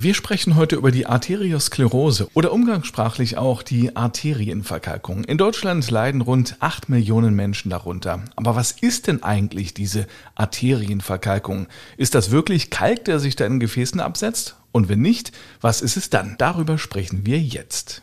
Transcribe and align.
Wir 0.00 0.14
sprechen 0.14 0.54
heute 0.54 0.76
über 0.76 0.92
die 0.92 1.06
Arteriosklerose 1.06 2.28
oder 2.32 2.52
umgangssprachlich 2.52 3.36
auch 3.36 3.64
die 3.64 3.96
Arterienverkalkung. 3.96 5.24
In 5.24 5.38
Deutschland 5.38 5.90
leiden 5.90 6.20
rund 6.20 6.54
8 6.60 6.88
Millionen 6.88 7.34
Menschen 7.34 7.70
darunter. 7.70 8.22
Aber 8.36 8.54
was 8.54 8.70
ist 8.70 9.08
denn 9.08 9.24
eigentlich 9.24 9.74
diese 9.74 10.06
Arterienverkalkung? 10.36 11.66
Ist 11.96 12.14
das 12.14 12.30
wirklich 12.30 12.70
Kalk, 12.70 13.06
der 13.06 13.18
sich 13.18 13.34
da 13.34 13.44
in 13.44 13.58
Gefäßen 13.58 13.98
absetzt? 13.98 14.54
Und 14.70 14.88
wenn 14.88 15.00
nicht, 15.00 15.32
was 15.60 15.80
ist 15.80 15.96
es 15.96 16.10
dann? 16.10 16.36
Darüber 16.38 16.78
sprechen 16.78 17.26
wir 17.26 17.40
jetzt. 17.40 18.02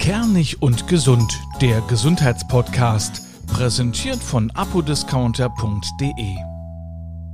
Kernig 0.00 0.60
und 0.60 0.88
gesund, 0.88 1.38
der 1.60 1.82
Gesundheitspodcast, 1.82 3.22
präsentiert 3.46 4.20
von 4.20 4.50
apodiscounter.de. 4.50 6.55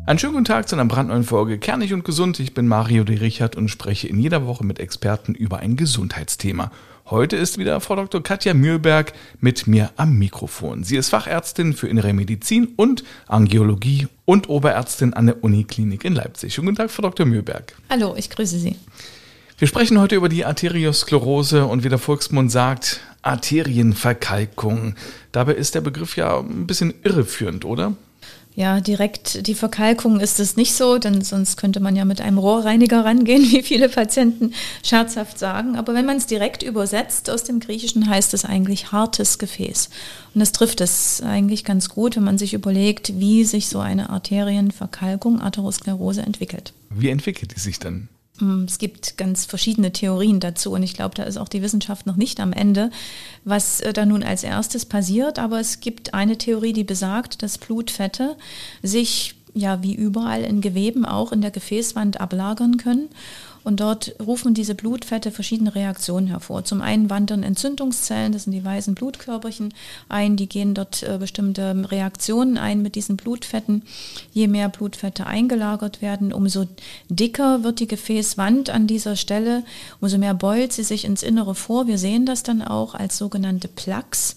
Einen 0.05 0.19
schönen 0.19 0.33
guten 0.33 0.47
Tag 0.47 0.69
zu 0.69 0.75
einer 0.75 0.85
brandneuen 0.85 1.23
Folge 1.23 1.59
Kernig 1.59 1.95
und 1.95 2.05
Gesund. 2.05 2.41
Ich 2.41 2.55
bin 2.55 2.67
Mario 2.67 3.05
de 3.05 3.19
Richard 3.19 3.55
und 3.55 3.69
spreche 3.69 4.09
in 4.09 4.19
jeder 4.19 4.45
Woche 4.47 4.65
mit 4.65 4.81
Experten 4.81 5.33
über 5.33 5.59
ein 5.59 5.77
Gesundheitsthema. 5.77 6.73
Heute 7.09 7.37
ist 7.37 7.57
wieder 7.57 7.81
Frau 7.81 7.95
Dr. 7.95 8.21
Katja 8.21 8.53
Mühlberg 8.53 9.13
mit 9.41 9.69
mir 9.69 9.93
am 9.97 10.19
Mikrofon. 10.19 10.83
Sie 10.83 10.97
ist 10.97 11.11
Fachärztin 11.11 11.73
für 11.73 11.87
Innere 11.87 12.13
Medizin 12.15 12.73
und 12.75 13.05
Angiologie 13.29 14.09
und 14.25 14.49
Oberärztin 14.49 15.15
an 15.15 15.27
der 15.27 15.45
Uniklinik 15.45 16.05
in 16.05 16.15
Leipzig. 16.15 16.53
Schönen 16.53 16.67
guten 16.67 16.79
Tag, 16.79 16.91
Frau 16.91 17.03
Dr. 17.03 17.25
Mühlberg. 17.25 17.77
Hallo, 17.89 18.17
ich 18.17 18.29
grüße 18.29 18.59
Sie. 18.59 18.75
Wir 19.59 19.69
sprechen 19.69 20.01
heute 20.01 20.17
über 20.17 20.29
die 20.29 20.45
Arteriosklerose 20.45 21.65
und 21.67 21.85
wie 21.85 21.89
der 21.89 21.99
Volksmund 21.99 22.51
sagt, 22.51 23.01
Arterienverkalkung. 23.23 24.97
Dabei 25.31 25.55
ist 25.55 25.77
der 25.77 25.81
Begriff 25.81 26.17
ja 26.17 26.41
ein 26.41 26.67
bisschen 26.67 26.93
irreführend, 27.05 27.65
oder? 27.65 27.95
Ja, 28.55 28.81
direkt 28.81 29.47
die 29.47 29.55
Verkalkung 29.55 30.21
ist 30.21 30.39
es 30.39 30.57
nicht 30.57 30.75
so, 30.75 30.99
denn 30.99 31.23
sonst 31.23 31.57
könnte 31.57 31.81
man 31.81 31.97
ja 31.97 32.05
mit 32.05 32.21
einem 32.21 32.37
Rohrreiniger 32.37 33.05
rangehen, 33.05 33.43
wie 33.51 33.63
viele 33.63 33.89
Patienten 33.89 34.53
scherzhaft 34.83 35.39
sagen. 35.39 35.77
Aber 35.77 35.95
wenn 35.95 36.05
man 36.05 36.19
es 36.19 36.27
direkt 36.27 36.63
übersetzt 36.63 37.31
aus 37.31 37.45
dem 37.45 37.61
Griechischen, 37.61 38.09
heißt 38.09 38.35
es 38.35 38.45
eigentlich 38.45 38.93
hartes 38.93 39.39
Gefäß. 39.39 39.89
Und 40.35 40.41
das 40.41 40.53
trifft 40.53 40.83
es 40.83 41.23
eigentlich 41.23 41.65
ganz 41.65 41.89
gut, 41.89 42.17
wenn 42.17 42.25
man 42.25 42.37
sich 42.37 42.53
überlegt, 42.53 43.19
wie 43.19 43.45
sich 43.45 43.69
so 43.69 43.81
eine 43.81 44.11
Arterienverkalkung, 44.11 45.41
Atherosklerose 45.41 46.23
entwickelt. 46.23 46.75
Wie 46.91 47.09
entwickelt 47.09 47.55
die 47.57 47.61
sich 47.61 47.79
dann? 47.79 48.09
Mm, 48.43 48.65
es 48.65 48.79
gibt 48.79 49.17
ganz 49.17 49.45
verschiedene 49.45 49.93
Theorien 49.93 50.41
dazu 50.41 50.73
und 50.73 50.83
ich 50.83 50.95
glaube, 50.95 51.15
da 51.15 51.23
ist 51.23 51.37
auch 51.37 51.49
die 51.49 51.63
Wissenschaft 51.63 52.07
noch 52.07 52.17
nicht 52.17 52.41
am 52.41 52.53
Ende, 52.53 52.91
was 53.45 53.81
äh, 53.81 53.93
da 53.93 54.05
nun 54.05 54.25
als 54.25 54.43
erstes 54.43 54.85
passiert. 54.85 55.39
Aber 55.39 55.61
es 55.61 55.81
gibt 55.81 56.13
eine 56.13 56.37
Theorie, 56.37 56.73
die 56.73 56.85
besagt, 56.85 57.43
dass 57.43 57.59
Blutfette 57.59 58.37
sich 58.83 59.37
ja 59.55 59.83
wie 59.83 59.95
überall 59.95 60.43
in 60.43 60.61
Geweben 60.61 61.05
auch 61.05 61.31
in 61.31 61.41
der 61.41 61.51
Gefäßwand 61.51 62.21
ablagern 62.21 62.79
können 62.79 63.09
und 63.65 63.81
dort 63.81 64.15
rufen 64.25 64.55
diese 64.55 64.75
Blutfette 64.75 65.31
verschiedene 65.31 65.75
Reaktionen 65.75 66.27
hervor. 66.27 66.65
Zum 66.65 66.81
einen 66.83 67.11
wandern 67.11 67.43
Entzündungszellen, 67.43 68.33
das 68.33 68.45
sind 68.45 68.53
die 68.53 68.65
weißen 68.65 68.95
Blutkörperchen, 68.95 69.73
ein, 70.09 70.37
die 70.37 70.49
gehen 70.49 70.75
dort 70.75 71.03
äh, 71.03 71.19
bestimmte 71.19 71.75
Reaktionen 71.91 72.59
ein 72.59 72.83
mit 72.83 72.95
diesen 72.95 73.17
Blutfetten. 73.17 73.83
Je 74.33 74.49
mehr 74.49 74.69
Blutfette 74.69 75.27
eingelagert 75.27 76.03
werden, 76.03 76.33
umso 76.33 76.67
dicker 77.09 77.63
wird 77.65 77.81
die 77.81 77.89
Gefäßwand 77.89 78.71
an 78.71 78.87
dieser 78.87 79.17
Stelle, 79.17 79.65
umso 80.01 80.19
mehr 80.19 80.35
beult 80.35 80.73
sie 80.73 80.85
sich 80.85 81.05
ins 81.05 81.23
Innere 81.23 81.55
vor. 81.55 81.87
Wir 81.87 81.99
sehen 81.99 82.27
das 82.27 82.43
dann 82.43 82.63
auch 82.63 82.95
als 82.95 83.19
sogenannte 83.19 83.69
Plaques 83.69 84.37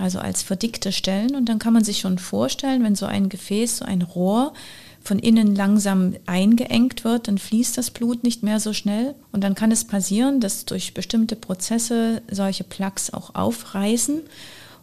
also 0.00 0.18
als 0.18 0.42
verdickte 0.42 0.92
Stellen. 0.92 1.34
Und 1.34 1.48
dann 1.48 1.58
kann 1.58 1.74
man 1.74 1.84
sich 1.84 2.00
schon 2.00 2.18
vorstellen, 2.18 2.82
wenn 2.82 2.96
so 2.96 3.06
ein 3.06 3.28
Gefäß, 3.28 3.78
so 3.78 3.84
ein 3.84 4.02
Rohr 4.02 4.54
von 5.02 5.18
innen 5.18 5.54
langsam 5.54 6.14
eingeengt 6.26 7.04
wird, 7.04 7.28
dann 7.28 7.38
fließt 7.38 7.78
das 7.78 7.90
Blut 7.90 8.22
nicht 8.22 8.42
mehr 8.42 8.60
so 8.60 8.72
schnell. 8.72 9.14
Und 9.32 9.42
dann 9.42 9.54
kann 9.54 9.72
es 9.72 9.84
passieren, 9.84 10.40
dass 10.40 10.66
durch 10.66 10.94
bestimmte 10.94 11.36
Prozesse 11.36 12.22
solche 12.30 12.64
Plaques 12.64 13.12
auch 13.12 13.34
aufreißen. 13.34 14.20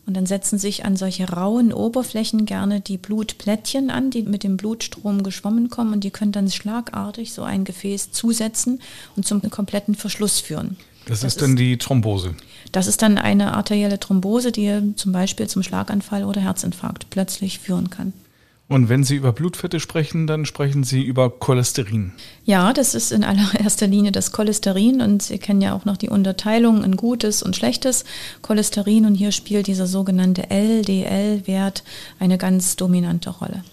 Und 0.07 0.13
dann 0.16 0.25
setzen 0.25 0.57
sich 0.57 0.85
an 0.85 0.95
solche 0.95 1.29
rauen 1.29 1.73
Oberflächen 1.73 2.45
gerne 2.45 2.79
die 2.79 2.97
Blutplättchen 2.97 3.89
an, 3.89 4.09
die 4.09 4.23
mit 4.23 4.44
dem 4.44 4.56
Blutstrom 4.56 5.22
geschwommen 5.22 5.69
kommen 5.69 5.91
und 5.91 6.03
die 6.06 6.11
können 6.11 6.31
dann 6.31 6.50
schlagartig 6.50 7.33
so 7.33 7.44
ein 7.44 7.66
Gefäß 7.66 8.13
zusetzen 8.13 8.79
und 9.17 9.25
zum 9.25 9.41
kompletten 9.50 9.95
Verschluss 9.95 10.39
führen. 10.39 10.77
Das, 11.07 11.22
das 11.22 11.33
ist 11.33 11.41
dann 11.41 11.57
die 11.57 11.77
Thrombose. 11.77 12.35
Das 12.72 12.88
ist 12.88 13.01
dann 13.01 13.17
eine 13.17 13.53
arterielle 13.53 14.00
Thrombose, 14.00 14.53
die 14.53 14.94
zum 14.95 15.11
Beispiel 15.11 15.47
zum 15.47 15.61
Schlaganfall 15.61 16.23
oder 16.23 16.39
Herzinfarkt 16.39 17.09
plötzlich 17.09 17.59
führen 17.59 17.89
kann. 17.89 18.13
Und 18.69 18.89
wenn 18.89 19.05
Sie 19.05 19.16
über 19.16 19.31
Blutfette 19.31 19.79
sprechen, 19.79 20.28
dann 20.28 20.45
sprechen 20.45 20.83
Sie 20.83 21.01
über 21.01 21.29
Cholesterin. 21.29 22.11
Ja, 22.44 22.73
das 22.73 22.95
ist 22.95 23.13
in 23.13 23.23
allererster 23.23 23.88
Linie 23.88 24.11
das 24.11 24.33
Cholesterin 24.33 25.00
und 25.01 25.23
Sie 25.23 25.38
kennen 25.38 25.61
ja 25.61 25.73
auch 25.73 25.85
noch 25.85 25.95
die 25.95 26.09
Unterteilung 26.09 26.83
in 26.83 26.97
gutes 26.97 27.41
und 27.41 27.56
schlechtes 27.56 28.03
Cholesterin 28.41 29.06
und 29.06 29.16
hier 29.16 29.31
spielt 29.31 29.67
dieser 29.67 29.88
sogenannte 29.88 30.50
LDL-Wert 30.50 31.83
eine 32.19 32.38
ganz 32.38 32.75
dominante 32.75 33.29
Rolle. 33.29 33.63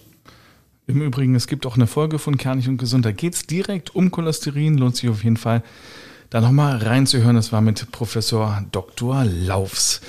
Im 0.87 1.03
Übrigen, 1.03 1.35
es 1.35 1.49
gibt 1.49 1.67
auch 1.67 1.75
eine 1.75 1.89
Folge 1.89 2.21
von 2.21 2.37
Kernig 2.37 2.69
und 2.69 2.77
Gesund, 2.77 3.05
da 3.05 3.11
geht 3.11 3.35
es 3.35 3.47
direkt 3.47 3.97
um 3.97 4.13
Cholesterin, 4.13 4.79
lohnt 4.79 4.97
sich 4.97 5.11
auf 5.11 5.25
jeden 5.25 5.39
Fall 5.39 5.65
da 6.31 6.41
nochmal 6.41 6.77
reinzuhören. 6.77 7.37
Das 7.37 7.53
war 7.53 7.61
mit 7.61 7.91
Professor 7.91 8.65
Dr. 8.71 9.25
Laufs. 9.25 10.01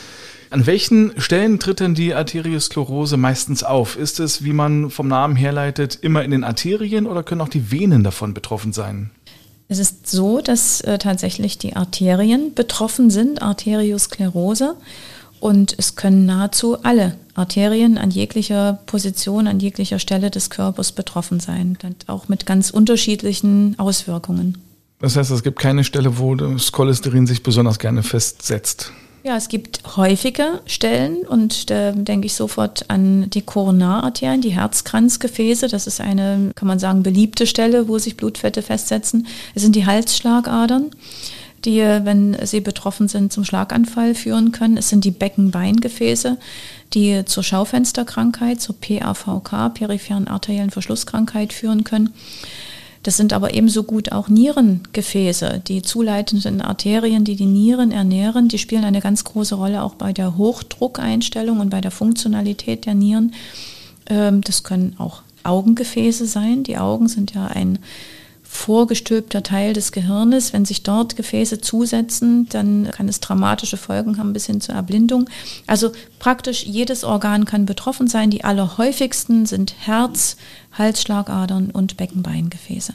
An 0.50 0.66
welchen 0.66 1.20
Stellen 1.20 1.60
tritt 1.60 1.80
denn 1.80 1.96
die 1.96 2.14
Arteriosklerose 2.14 3.18
meistens 3.18 3.64
auf? 3.64 3.98
Ist 3.98 4.20
es, 4.20 4.44
wie 4.44 4.54
man 4.54 4.90
vom 4.90 5.08
Namen 5.08 5.36
herleitet, 5.36 6.00
immer 6.02 6.24
in 6.24 6.32
den 6.32 6.44
Arterien 6.44 7.08
oder 7.08 7.24
können 7.24 7.42
auch 7.42 7.50
die 7.50 7.72
Venen 7.72 8.04
davon 8.04 8.34
betroffen 8.34 8.74
sein? 8.74 9.12
Es 9.68 9.80
ist 9.80 10.08
so, 10.08 10.42
dass 10.42 10.82
äh, 10.82 11.00
tatsächlich 11.00 11.58
die 11.58 11.76
Arterien 11.76 12.54
betroffen 12.54 13.10
sind, 13.10 13.42
Arteriosklerose. 13.42 14.76
Und 15.40 15.76
es 15.78 15.96
können 15.96 16.26
nahezu 16.26 16.84
alle 16.84 17.16
Arterien 17.34 17.98
an 17.98 18.10
jeglicher 18.12 18.80
Position, 18.86 19.48
an 19.48 19.60
jeglicher 19.60 20.00
Stelle 20.00 20.32
des 20.32 20.50
Körpers 20.50 20.92
betroffen 20.92 21.40
sein. 21.40 21.78
Und 21.84 22.08
auch 22.08 22.28
mit 22.28 22.46
ganz 22.46 22.70
unterschiedlichen 22.70 23.78
Auswirkungen. 23.78 24.58
Das 25.00 25.18
heißt, 25.18 25.32
es 25.32 25.44
gibt 25.44 25.60
keine 25.60 25.84
Stelle, 25.84 26.20
wo 26.20 26.36
das 26.36 26.72
Cholesterin 26.72 27.28
sich 27.28 27.44
besonders 27.44 27.80
gerne 27.80 28.02
festsetzt. 28.02 28.92
Ja, 29.26 29.38
es 29.38 29.50
gibt 29.50 29.98
häufige 29.98 30.62
Stellen 30.68 31.26
und 31.26 31.72
da 31.72 31.94
denke 31.94 32.28
ich 32.28 32.36
sofort 32.36 32.92
an 32.92 33.28
die 33.32 33.42
Koronararterien, 33.42 34.40
die 34.40 34.52
Herzkranzgefäße. 34.52 35.68
Das 35.68 35.88
ist 35.88 36.00
eine, 36.00 36.52
kann 36.54 36.68
man 36.68 36.78
sagen, 36.78 37.02
beliebte 37.02 37.48
Stelle, 37.48 37.88
wo 37.88 37.98
sich 37.98 38.18
Blutfette 38.18 38.62
festsetzen. 38.62 39.26
Es 39.56 39.64
sind 39.64 39.76
die 39.76 39.88
Halsschlagadern, 39.88 40.92
die, 41.66 41.80
wenn 41.80 42.38
sie 42.46 42.62
betroffen 42.62 43.08
sind, 43.08 43.34
zum 43.34 43.46
Schlaganfall 43.46 44.14
führen 44.14 44.52
können. 44.52 44.78
Es 44.78 44.90
sind 44.90 45.04
die 45.04 45.10
Beckenbeingefäße, 45.10 46.38
die 46.94 47.26
zur 47.26 47.42
Schaufensterkrankheit, 47.42 48.62
zur 48.62 48.76
PAVK, 48.80 49.74
peripheren 49.74 50.28
arteriellen 50.28 50.70
Verschlusskrankheit 50.70 51.52
führen 51.52 51.84
können. 51.84 52.14
Das 53.06 53.18
sind 53.18 53.34
aber 53.34 53.54
ebenso 53.54 53.84
gut 53.84 54.12
auch 54.12 54.30
Nierengefäße. 54.30 55.62
Die 55.68 55.84
zuleitenden 55.84 56.60
Arterien, 56.60 57.24
die 57.24 57.36
die 57.36 57.46
Nieren 57.46 57.92
ernähren, 57.92 58.48
die 58.48 58.58
spielen 58.58 58.84
eine 58.84 59.00
ganz 59.00 59.24
große 59.24 59.54
Rolle 59.54 59.84
auch 59.84 59.94
bei 59.94 60.12
der 60.12 60.38
Hochdruckeinstellung 60.38 61.60
und 61.60 61.70
bei 61.70 61.82
der 61.82 61.92
Funktionalität 61.92 62.88
der 62.88 62.96
Nieren. 62.96 63.36
Ähm, 64.08 64.42
das 64.42 64.64
können 64.64 64.96
auch 64.98 65.22
Augengefäße 65.44 66.26
sein. 66.26 66.64
Die 66.64 66.80
Augen 66.80 67.08
sind 67.08 67.36
ja 67.36 67.46
ein 67.46 67.78
vorgestülpter 68.56 69.44
Teil 69.44 69.74
des 69.74 69.92
Gehirnes. 69.92 70.54
Wenn 70.54 70.66
sich 70.66 70.84
dort 70.84 71.16
Gefäße 71.16 71.62
zusetzen, 71.62 72.48
dann 72.50 72.90
kann 72.92 73.08
es 73.08 73.20
dramatische 73.20 73.78
Folgen 73.78 74.18
haben 74.18 74.34
bis 74.34 74.48
hin 74.48 74.62
zur 74.62 74.76
Erblindung. 74.76 75.30
Also 75.68 75.92
praktisch 76.20 76.64
jedes 76.64 77.04
Organ 77.04 77.46
kann 77.46 77.66
betroffen 77.66 78.08
sein. 78.08 78.32
Die 78.32 78.44
allerhäufigsten 78.44 79.46
sind 79.46 79.76
Herz, 79.86 80.38
Halsschlagadern 80.72 81.70
und 81.72 81.98
Beckenbeingefäße. 81.98 82.94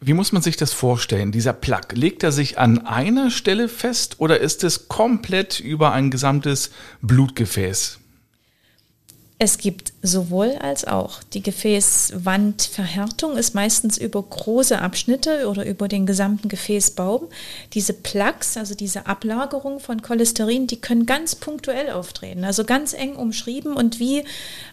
Wie 0.00 0.12
muss 0.12 0.30
man 0.30 0.42
sich 0.42 0.56
das 0.56 0.72
vorstellen? 0.72 1.32
Dieser 1.32 1.52
Plak, 1.52 1.96
legt 1.96 2.22
er 2.22 2.30
sich 2.30 2.58
an 2.58 2.86
einer 2.86 3.30
Stelle 3.30 3.68
fest 3.68 4.16
oder 4.18 4.38
ist 4.38 4.62
es 4.62 4.88
komplett 4.88 5.58
über 5.58 5.92
ein 5.92 6.10
gesamtes 6.10 6.70
Blutgefäß? 7.02 7.98
Es 9.40 9.58
gibt 9.58 9.92
sowohl 10.02 10.56
als 10.60 10.84
auch. 10.84 11.22
Die 11.22 11.42
Gefäßwandverhärtung 11.44 13.36
ist 13.36 13.54
meistens 13.54 13.96
über 13.96 14.20
große 14.20 14.80
Abschnitte 14.80 15.48
oder 15.48 15.64
über 15.64 15.86
den 15.86 16.06
gesamten 16.06 16.48
Gefäßbaum. 16.48 17.28
Diese 17.72 17.92
Plaques, 17.92 18.56
also 18.56 18.74
diese 18.74 19.06
Ablagerung 19.06 19.78
von 19.78 20.02
Cholesterin, 20.02 20.66
die 20.66 20.80
können 20.80 21.06
ganz 21.06 21.36
punktuell 21.36 21.90
auftreten, 21.90 22.42
also 22.42 22.64
ganz 22.64 22.94
eng 22.94 23.14
umschrieben 23.14 23.74
und 23.74 24.00
wie 24.00 24.24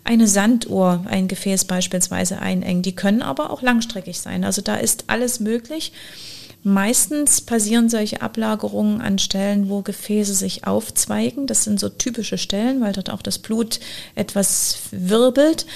eine 0.04 0.28
Sanduhr 0.28 1.06
ein 1.08 1.28
Gefäß 1.28 1.66
beispielsweise 1.66 2.40
einengen. 2.40 2.82
Die 2.82 2.96
können 2.96 3.22
aber 3.22 3.52
auch 3.52 3.62
langstreckig 3.62 4.20
sein. 4.20 4.44
Also 4.44 4.64
da 4.64 4.78
ist 4.78 5.04
alles 5.08 5.40
möglich. 5.40 5.92
Meistens 6.68 7.42
passieren 7.42 7.90
solche 7.90 8.24
Ablagerungen 8.24 9.00
an 9.00 9.20
Stellen, 9.20 9.70
wo 9.70 9.84
Gefäße 9.84 10.34
sich 10.34 10.66
aufzweigen. 10.66 11.46
Das 11.46 11.64
sind 11.64 11.80
so 11.80 11.90
typische 11.90 12.40
Stellen, 12.40 12.82
weil 12.82 12.92
dort 12.92 13.12
auch 13.12 13.22
das 13.22 13.38
Blut 13.38 13.80
etwas 14.16 14.80
wirbelt. 14.90 15.68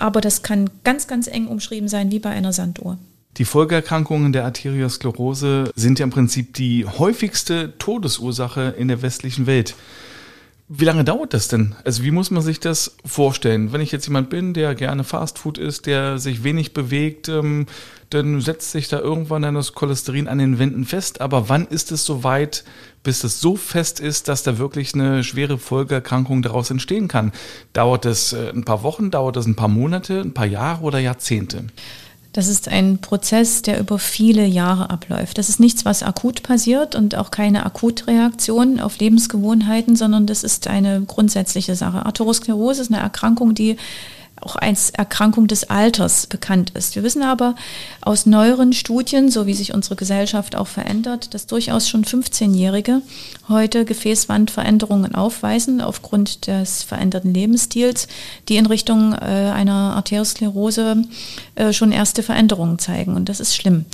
aber 0.00 0.20
das 0.20 0.42
kann 0.42 0.70
ganz, 0.82 1.06
ganz 1.06 1.28
eng 1.28 1.46
umschrieben 1.46 1.88
sein, 1.88 2.10
wie 2.10 2.18
bei 2.18 2.30
einer 2.30 2.52
Sanduhr. 2.52 2.98
Die 3.36 3.44
Folgeerkrankungen 3.44 4.32
der 4.32 4.44
Arteriosklerose 4.44 5.70
sind 5.76 6.00
ja 6.00 6.04
im 6.04 6.10
Prinzip 6.10 6.52
die 6.54 6.84
häufigste 6.84 7.78
Todesursache 7.78 8.74
in 8.76 8.88
der 8.88 9.02
westlichen 9.02 9.46
Welt. 9.46 9.76
Wie 10.66 10.86
lange 10.86 11.04
dauert 11.04 11.34
das 11.34 11.48
denn? 11.48 11.74
Also 11.84 12.04
wie 12.04 12.10
muss 12.10 12.30
man 12.30 12.42
sich 12.42 12.58
das 12.58 12.96
vorstellen? 13.04 13.72
Wenn 13.72 13.82
ich 13.82 13.92
jetzt 13.92 14.06
jemand 14.06 14.30
bin, 14.30 14.54
der 14.54 14.74
gerne 14.74 15.04
Fastfood 15.04 15.58
isst, 15.58 15.84
der 15.84 16.16
sich 16.16 16.42
wenig 16.42 16.72
bewegt, 16.72 17.28
ähm, 17.28 17.66
dann 18.08 18.40
setzt 18.40 18.70
sich 18.70 18.88
da 18.88 18.98
irgendwann 18.98 19.42
dann 19.42 19.56
das 19.56 19.74
Cholesterin 19.74 20.26
an 20.26 20.38
den 20.38 20.58
Wänden 20.58 20.86
fest. 20.86 21.20
Aber 21.20 21.50
wann 21.50 21.66
ist 21.66 21.92
es 21.92 22.06
so 22.06 22.24
weit, 22.24 22.64
bis 23.02 23.24
es 23.24 23.42
so 23.42 23.56
fest 23.56 24.00
ist, 24.00 24.28
dass 24.28 24.42
da 24.42 24.56
wirklich 24.56 24.94
eine 24.94 25.22
schwere 25.22 25.58
Folgeerkrankung 25.58 26.40
daraus 26.40 26.70
entstehen 26.70 27.08
kann? 27.08 27.32
Dauert 27.74 28.06
es 28.06 28.32
äh, 28.32 28.48
ein 28.48 28.64
paar 28.64 28.82
Wochen, 28.82 29.10
dauert 29.10 29.36
es 29.36 29.44
ein 29.44 29.56
paar 29.56 29.68
Monate, 29.68 30.22
ein 30.22 30.32
paar 30.32 30.46
Jahre 30.46 30.82
oder 30.82 30.98
Jahrzehnte? 30.98 31.64
Das 32.34 32.48
ist 32.48 32.66
ein 32.66 32.98
Prozess, 32.98 33.62
der 33.62 33.78
über 33.78 34.00
viele 34.00 34.44
Jahre 34.44 34.90
abläuft. 34.90 35.38
Das 35.38 35.48
ist 35.48 35.60
nichts, 35.60 35.84
was 35.84 36.02
akut 36.02 36.42
passiert 36.42 36.96
und 36.96 37.14
auch 37.14 37.30
keine 37.30 37.64
Akutreaktion 37.64 38.80
auf 38.80 38.98
Lebensgewohnheiten, 38.98 39.94
sondern 39.94 40.26
das 40.26 40.42
ist 40.42 40.66
eine 40.66 41.00
grundsätzliche 41.02 41.76
Sache. 41.76 42.04
Arteriosklerose 42.04 42.82
ist 42.82 42.92
eine 42.92 43.00
Erkrankung, 43.00 43.54
die 43.54 43.76
auch 44.40 44.56
als 44.56 44.90
Erkrankung 44.90 45.46
des 45.46 45.70
Alters 45.70 46.26
bekannt 46.26 46.70
ist. 46.70 46.96
Wir 46.96 47.02
wissen 47.02 47.22
aber 47.22 47.54
aus 48.00 48.26
neueren 48.26 48.72
Studien, 48.72 49.30
so 49.30 49.46
wie 49.46 49.54
sich 49.54 49.72
unsere 49.72 49.96
Gesellschaft 49.96 50.56
auch 50.56 50.66
verändert, 50.66 51.34
dass 51.34 51.46
durchaus 51.46 51.88
schon 51.88 52.04
15-Jährige 52.04 53.00
heute 53.48 53.84
Gefäßwandveränderungen 53.84 55.14
aufweisen 55.14 55.80
aufgrund 55.80 56.46
des 56.46 56.82
veränderten 56.82 57.32
Lebensstils, 57.32 58.08
die 58.48 58.56
in 58.56 58.66
Richtung 58.66 59.12
äh, 59.12 59.16
einer 59.16 59.94
Arteriosklerose 59.96 61.02
äh, 61.54 61.72
schon 61.72 61.92
erste 61.92 62.22
Veränderungen 62.22 62.78
zeigen. 62.78 63.14
Und 63.14 63.28
das 63.28 63.40
ist 63.40 63.54
schlimm. 63.54 63.84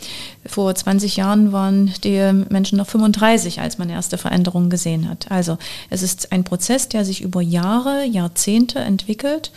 Vor 0.46 0.74
20 0.74 1.16
Jahren 1.16 1.52
waren 1.52 1.92
die 2.02 2.32
Menschen 2.48 2.78
noch 2.78 2.88
35, 2.88 3.60
als 3.60 3.78
man 3.78 3.90
erste 3.90 4.18
Veränderungen 4.18 4.70
gesehen 4.70 5.08
hat. 5.08 5.30
Also 5.30 5.58
es 5.90 6.02
ist 6.02 6.32
ein 6.32 6.44
Prozess, 6.44 6.88
der 6.88 7.04
sich 7.04 7.20
über 7.20 7.42
Jahre, 7.42 8.04
Jahrzehnte 8.04 8.78
entwickelt 8.78 9.52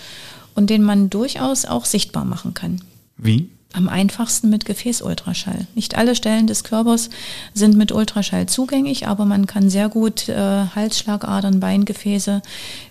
und 0.56 0.70
den 0.70 0.84
man 0.84 1.10
durchaus 1.10 1.66
auch 1.66 1.86
sichtbar 1.86 2.26
machen 2.26 2.54
kann. 2.54 2.82
Wie? 3.18 3.50
Am 3.76 3.90
einfachsten 3.90 4.52
mit 4.52 4.66
Gefäßultraschall. 4.66 5.66
Nicht 5.74 5.98
alle 5.98 6.16
Stellen 6.16 6.46
des 6.46 6.64
Körpers 6.64 7.10
sind 7.56 7.76
mit 7.76 7.92
Ultraschall 7.92 8.46
zugänglich, 8.46 9.08
aber 9.08 9.26
man 9.26 9.48
kann 9.48 9.72
sehr 9.72 9.90
gut 9.90 10.30
äh, 10.30 10.36
Halsschlagadern, 10.76 11.60
Beingefäße 11.60 12.44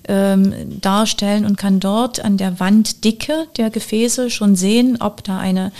ähm, 0.08 0.80
darstellen 0.80 1.44
und 1.44 1.56
kann 1.56 1.80
dort 1.80 2.24
an 2.24 2.36
der 2.36 2.60
Wanddicke 2.60 3.46
der 3.56 3.70
Gefäße 3.70 4.30
schon 4.30 4.56
sehen, 4.56 4.98
ob 5.00 5.24
da 5.24 5.38
eine 5.38 5.72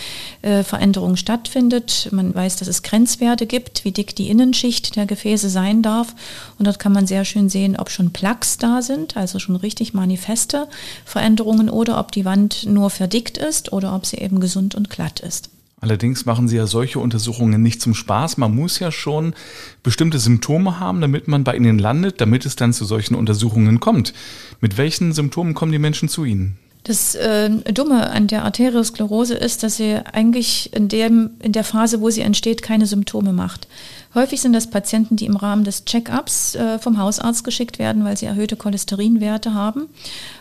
äh, 0.43 0.63
Veränderung 0.63 1.17
stattfindet. 1.17 2.09
Man 2.13 2.35
weiß, 2.35 2.57
dass 2.57 2.69
es 2.69 2.83
Grenzwerte 2.83 3.47
gibt, 3.47 3.85
wie 3.85 3.93
dick 3.93 4.15
die 4.17 4.29
Innenschicht 4.29 4.97
der 4.97 5.07
Gefäße 5.07 5.49
sein 5.49 5.83
darf. 5.83 6.15
Und 6.59 6.67
dort 6.67 6.79
kann 6.79 6.93
man 6.93 7.07
sehr 7.07 7.25
schön 7.25 7.49
sehen, 7.49 7.77
ob 7.77 7.91
schon 7.91 8.13
Plaques 8.13 8.59
da 8.59 8.83
sind, 8.83 9.17
also 9.17 9.39
schon 9.39 9.57
richtig 9.57 9.95
manifeste 9.95 10.69
Veränderungen 11.05 11.69
oder 11.69 11.99
ob 11.99 12.13
die 12.13 12.25
Wand 12.25 12.67
nur 12.67 12.91
verdickt 12.91 13.39
ist 13.39 13.73
oder 13.73 13.95
ob 13.95 14.07
sie 14.07 14.19
eben 14.19 14.41
gesund 14.41 14.75
und 14.75 14.91
glatt 14.91 15.21
ist. 15.21 15.51
Allerdings 15.83 16.27
machen 16.27 16.47
Sie 16.47 16.57
ja 16.57 16.69
solche 16.69 17.01
Untersuchungen 17.01 17.61
nicht 17.61 17.83
zum 17.83 17.95
Spaß. 17.95 18.37
Man 18.37 18.55
muss 18.55 18.79
ja 18.79 18.93
schon 18.93 19.35
bestimmte 19.83 20.21
Symptome 20.21 20.79
haben, 20.79 21.01
damit 21.01 21.27
man 21.27 21.43
bei 21.43 21.57
Ihnen 21.57 21.81
landet, 21.81 22.21
damit 22.21 22.47
es 22.47 22.55
dann 22.55 22.73
zu 22.73 22.85
solchen 22.85 23.17
Untersuchungen 23.17 23.81
kommt. 23.81 24.15
Mit 24.61 24.79
welchen 24.79 25.13
Symptomen 25.13 25.55
kommen 25.55 25.73
die 25.73 25.81
Menschen 25.81 26.09
zu 26.09 26.25
Ihnen? 26.25 26.57
Das 26.85 27.17
äh, 27.17 27.51
Dumme 27.73 28.11
an 28.11 28.29
der 28.29 28.45
Arteriosklerose 28.45 29.35
ist, 29.35 29.63
dass 29.63 29.77
sie 29.77 30.01
eigentlich 30.13 30.73
in, 30.73 30.89
dem, 30.89 31.31
in 31.41 31.53
der 31.53 31.63
Phase, 31.63 32.01
wo 32.01 32.11
sie 32.11 32.23
entsteht, 32.23 32.63
keine 32.63 32.87
Symptome 32.87 33.33
macht. 33.33 33.69
Häufig 34.15 34.41
sind 34.41 34.53
das 34.53 34.69
Patienten, 34.69 35.15
die 35.15 35.27
im 35.27 35.37
Rahmen 35.37 35.63
des 35.63 35.85
Check-ups 35.85 36.57
äh, 36.57 36.79
vom 36.81 36.99
Hausarzt 36.99 37.45
geschickt 37.45 37.79
werden, 37.79 38.05
weil 38.05 38.17
sie 38.17 38.27
erhöhte 38.27 38.57
Cholesterinwerte 38.57 39.55
haben 39.55 39.87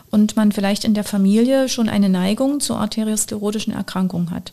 und 0.10 0.36
man 0.36 0.52
vielleicht 0.52 0.84
in 0.84 0.96
der 0.96 1.04
Familie 1.04 1.70
schon 1.70 1.90
eine 1.90 2.10
Neigung 2.10 2.60
zur 2.60 2.78
arteriosklerotischen 2.78 3.74
Erkrankung 3.74 4.32
hat. 4.32 4.52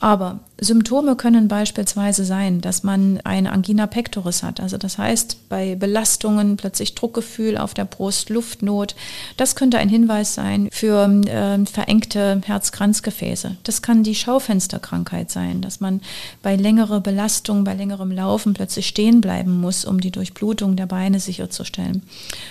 Aber 0.00 0.40
Symptome 0.58 1.16
können 1.16 1.48
beispielsweise 1.48 2.24
sein, 2.24 2.62
dass 2.62 2.82
man 2.82 3.20
eine 3.24 3.52
Angina 3.52 3.86
pectoris 3.86 4.42
hat. 4.42 4.58
Also 4.58 4.78
das 4.78 4.96
heißt, 4.96 5.50
bei 5.50 5.74
Belastungen 5.74 6.56
plötzlich 6.56 6.94
Druckgefühl 6.94 7.58
auf 7.58 7.74
der 7.74 7.84
Brust, 7.84 8.30
Luftnot. 8.30 8.96
Das 9.36 9.54
könnte 9.54 9.76
ein 9.76 9.90
Hinweis 9.90 10.34
sein 10.34 10.68
für 10.72 11.04
äh, 11.26 11.66
verengte 11.66 12.40
Herzkranzgefäße. 12.42 13.58
Das 13.64 13.82
kann 13.82 14.02
die 14.02 14.14
Schaufensterkrankheit 14.14 15.30
sein, 15.30 15.60
dass 15.60 15.80
man 15.80 16.00
bei 16.42 16.56
längerer 16.56 17.00
Belastung, 17.00 17.64
bei 17.64 17.74
längerem 17.74 18.10
Laufen 18.10 18.54
plötzlich 18.54 18.86
stehen 18.86 19.20
bleiben 19.20 19.60
muss, 19.60 19.84
um 19.84 20.00
die 20.00 20.10
Durchblutung 20.10 20.74
der 20.74 20.86
Beine 20.86 21.20
sicherzustellen. 21.20 22.02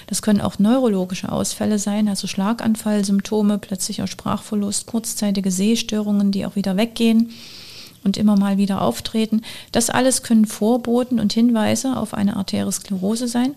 Das 0.06 0.22
können 0.22 0.42
auch 0.42 0.60
neurologische 0.60 1.32
Ausfälle 1.32 1.80
sein, 1.80 2.08
also 2.08 2.28
Schlaganfallsymptome, 2.28 3.58
plötzlicher 3.58 4.06
Sprachverlust, 4.06 4.86
kurzzeitige 4.86 5.50
Sehstörungen, 5.50 6.32
die 6.32 6.46
auch 6.46 6.56
wieder 6.56 6.78
weggehen 6.78 7.32
und 8.06 8.16
immer 8.16 8.38
mal 8.38 8.58
wieder 8.58 8.82
auftreten. 8.82 9.42
Das 9.72 9.90
alles 9.90 10.24
können 10.24 10.46
Vorboten 10.46 11.20
und 11.20 11.34
Hinweise 11.34 11.98
auf 11.98 12.14
eine 12.14 12.38
Arteriosklerose 12.38 13.28
sein. 13.28 13.56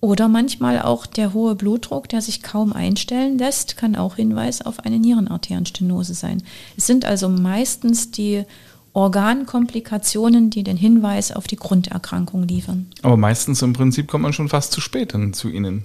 Oder 0.00 0.28
manchmal 0.28 0.82
auch 0.82 1.06
der 1.06 1.32
hohe 1.32 1.54
Blutdruck, 1.54 2.08
der 2.08 2.20
sich 2.20 2.42
kaum 2.42 2.72
einstellen 2.72 3.38
lässt, 3.38 3.76
kann 3.76 3.96
auch 3.96 4.16
Hinweis 4.16 4.62
auf 4.62 4.80
eine 4.80 4.98
Nierenarterienstenose 4.98 6.14
sein. 6.14 6.42
Es 6.76 6.86
sind 6.86 7.04
also 7.04 7.28
meistens 7.28 8.10
die 8.10 8.44
Organkomplikationen, 8.92 10.48
die 10.48 10.64
den 10.64 10.76
Hinweis 10.78 11.30
auf 11.30 11.46
die 11.46 11.56
Grunderkrankung 11.56 12.48
liefern. 12.48 12.86
Aber 13.02 13.18
meistens 13.18 13.60
im 13.62 13.74
Prinzip 13.74 14.08
kommt 14.08 14.22
man 14.22 14.32
schon 14.32 14.48
fast 14.48 14.72
zu 14.72 14.80
spät 14.80 15.12
dann 15.12 15.34
zu 15.34 15.50
Ihnen. 15.50 15.84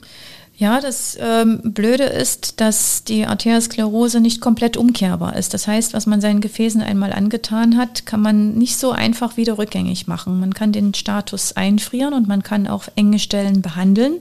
Ja, 0.61 0.79
das 0.79 1.17
ähm, 1.19 1.59
Blöde 1.63 2.03
ist, 2.03 2.61
dass 2.61 3.03
die 3.03 3.25
Arteriosklerose 3.25 4.21
nicht 4.21 4.41
komplett 4.41 4.77
umkehrbar 4.77 5.35
ist. 5.35 5.55
Das 5.55 5.65
heißt, 5.65 5.95
was 5.95 6.05
man 6.05 6.21
seinen 6.21 6.39
Gefäßen 6.39 6.83
einmal 6.83 7.13
angetan 7.13 7.77
hat, 7.77 8.05
kann 8.05 8.21
man 8.21 8.53
nicht 8.53 8.77
so 8.77 8.91
einfach 8.91 9.37
wieder 9.37 9.57
rückgängig 9.57 10.05
machen. 10.05 10.39
Man 10.39 10.53
kann 10.53 10.71
den 10.71 10.93
Status 10.93 11.53
einfrieren 11.53 12.13
und 12.13 12.27
man 12.27 12.43
kann 12.43 12.67
auch 12.67 12.83
enge 12.95 13.17
Stellen 13.17 13.63
behandeln. 13.63 14.19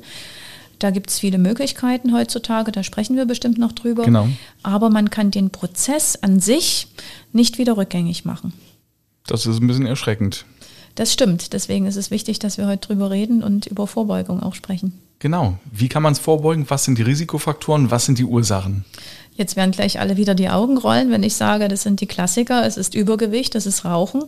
Da 0.78 0.90
gibt 0.90 1.10
es 1.10 1.18
viele 1.18 1.36
Möglichkeiten 1.36 2.14
heutzutage, 2.14 2.72
da 2.72 2.82
sprechen 2.84 3.16
wir 3.16 3.26
bestimmt 3.26 3.58
noch 3.58 3.72
drüber. 3.72 4.04
Genau. 4.04 4.26
Aber 4.62 4.88
man 4.88 5.10
kann 5.10 5.30
den 5.30 5.50
Prozess 5.50 6.16
an 6.22 6.40
sich 6.40 6.86
nicht 7.34 7.58
wieder 7.58 7.76
rückgängig 7.76 8.24
machen. 8.24 8.54
Das 9.26 9.44
ist 9.44 9.60
ein 9.60 9.66
bisschen 9.66 9.84
erschreckend. 9.84 10.46
Das 10.94 11.12
stimmt. 11.12 11.52
Deswegen 11.52 11.84
ist 11.84 11.96
es 11.96 12.10
wichtig, 12.10 12.38
dass 12.38 12.56
wir 12.56 12.66
heute 12.66 12.88
drüber 12.88 13.10
reden 13.10 13.42
und 13.42 13.66
über 13.66 13.86
Vorbeugung 13.86 14.42
auch 14.42 14.54
sprechen. 14.54 14.94
Genau. 15.20 15.58
Wie 15.70 15.88
kann 15.88 16.02
man 16.02 16.12
es 16.14 16.18
vorbeugen? 16.18 16.64
Was 16.68 16.84
sind 16.84 16.98
die 16.98 17.02
Risikofaktoren? 17.02 17.90
Was 17.90 18.06
sind 18.06 18.18
die 18.18 18.24
Ursachen? 18.24 18.84
Jetzt 19.36 19.54
werden 19.54 19.70
gleich 19.70 20.00
alle 20.00 20.16
wieder 20.16 20.34
die 20.34 20.48
Augen 20.48 20.76
rollen, 20.76 21.10
wenn 21.10 21.22
ich 21.22 21.34
sage, 21.34 21.68
das 21.68 21.82
sind 21.82 22.00
die 22.00 22.06
Klassiker. 22.06 22.66
Es 22.66 22.76
ist 22.76 22.94
Übergewicht, 22.94 23.54
es 23.54 23.66
ist 23.66 23.84
Rauchen, 23.84 24.24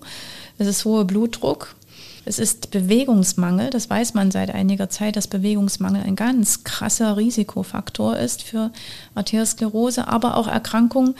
es 0.58 0.66
ist 0.66 0.84
hoher 0.84 1.06
Blutdruck, 1.06 1.74
es 2.24 2.38
ist 2.38 2.70
Bewegungsmangel. 2.70 3.70
Das 3.70 3.90
weiß 3.90 4.14
man 4.14 4.30
seit 4.30 4.54
einiger 4.54 4.88
Zeit, 4.88 5.16
dass 5.16 5.26
Bewegungsmangel 5.26 6.02
ein 6.02 6.16
ganz 6.16 6.62
krasser 6.64 7.16
Risikofaktor 7.16 8.16
ist 8.16 8.42
für 8.42 8.70
Arteriosklerose, 9.14 10.06
aber 10.06 10.36
auch 10.36 10.46
Erkrankungen, 10.46 11.14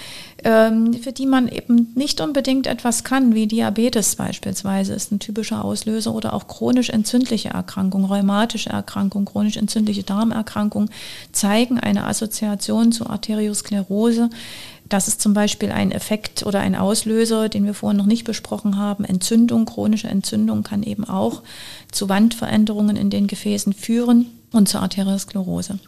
ähm, 0.45 0.95
für 0.95 1.13
die 1.13 1.27
man 1.27 1.49
eben 1.49 1.93
nicht 1.95 2.21
unbedingt 2.21 2.67
etwas 2.67 3.03
kann, 3.03 3.35
wie 3.35 3.47
Diabetes 3.47 4.17
beispielsweise 4.17 4.95
ist 4.95 5.11
ein 5.11 5.19
typischer 5.19 5.65
Auslöser 5.65 6.15
oder 6.15 6.35
auch 6.35 6.47
chronisch 6.47 6.91
entzündliche 6.91 7.51
Erkrankungen, 7.51 8.07
rheumatische 8.07 8.71
Erkrankungen, 8.71 9.27
chronisch 9.27 9.57
entzündliche 9.57 10.05
Darmerkrankungen 10.05 10.91
zeigen 11.33 11.81
eine 11.81 12.07
Assoziation 12.07 12.93
zur 12.93 13.11
Arteriosklerose. 13.11 14.31
Das 14.93 15.09
ist 15.09 15.23
zum 15.23 15.33
Beispiel 15.33 15.73
ein 15.73 15.91
Effekt 15.91 16.45
oder 16.45 16.61
ein 16.61 16.75
Auslöser, 16.77 17.49
den 17.49 17.65
wir 17.65 17.73
vorhin 17.73 17.97
noch 17.97 18.05
nicht 18.05 18.25
besprochen 18.25 18.77
haben. 18.77 19.07
Entzündung, 19.07 19.65
chronische 19.65 20.09
Entzündung 20.09 20.65
kann 20.65 20.83
eben 20.83 21.07
auch 21.07 21.41
zu 21.91 22.11
Wandveränderungen 22.11 22.97
in 22.97 23.09
den 23.09 23.27
Gefäßen 23.27 23.73
führen 23.73 24.27
und 24.51 24.69
zur 24.69 24.83
Arteriosklerose. 24.83 25.79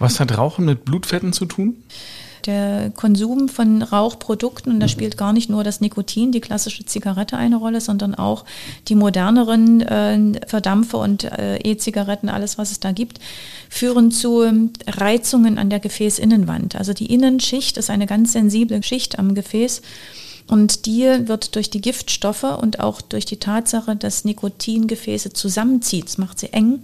Was 0.00 0.18
hat 0.18 0.36
Rauchen 0.36 0.64
mit 0.64 0.84
Blutfetten 0.84 1.32
zu 1.32 1.46
tun? 1.46 1.84
Der 2.46 2.90
Konsum 2.90 3.48
von 3.48 3.82
Rauchprodukten, 3.82 4.72
und 4.72 4.80
da 4.80 4.88
spielt 4.88 5.16
gar 5.16 5.32
nicht 5.32 5.48
nur 5.48 5.62
das 5.64 5.80
Nikotin, 5.80 6.32
die 6.32 6.40
klassische 6.40 6.84
Zigarette 6.84 7.36
eine 7.36 7.56
Rolle, 7.56 7.80
sondern 7.80 8.14
auch 8.14 8.44
die 8.88 8.94
moderneren 8.94 9.80
äh, 9.80 10.40
Verdampfer 10.46 10.98
und 10.98 11.24
äh, 11.24 11.58
E-Zigaretten, 11.58 12.28
alles 12.28 12.58
was 12.58 12.72
es 12.72 12.80
da 12.80 12.92
gibt, 12.92 13.20
führen 13.68 14.10
zu 14.10 14.70
Reizungen 14.86 15.58
an 15.58 15.70
der 15.70 15.80
Gefäßinnenwand. 15.80 16.76
Also 16.76 16.92
die 16.92 17.12
Innenschicht 17.12 17.76
ist 17.76 17.90
eine 17.90 18.06
ganz 18.06 18.32
sensible 18.32 18.82
Schicht 18.82 19.18
am 19.18 19.34
Gefäß 19.34 19.82
Und 20.48 20.86
die 20.86 21.04
wird 21.28 21.54
durch 21.54 21.70
die 21.70 21.80
Giftstoffe 21.80 22.42
und 22.42 22.80
auch 22.80 23.00
durch 23.00 23.24
die 23.24 23.38
Tatsache, 23.38 23.96
dass 23.96 24.24
Nikotin 24.24 24.86
Gefäße 24.86 25.32
zusammenzieht, 25.32 26.06
das 26.06 26.18
macht 26.18 26.38
sie 26.38 26.52
eng, 26.52 26.82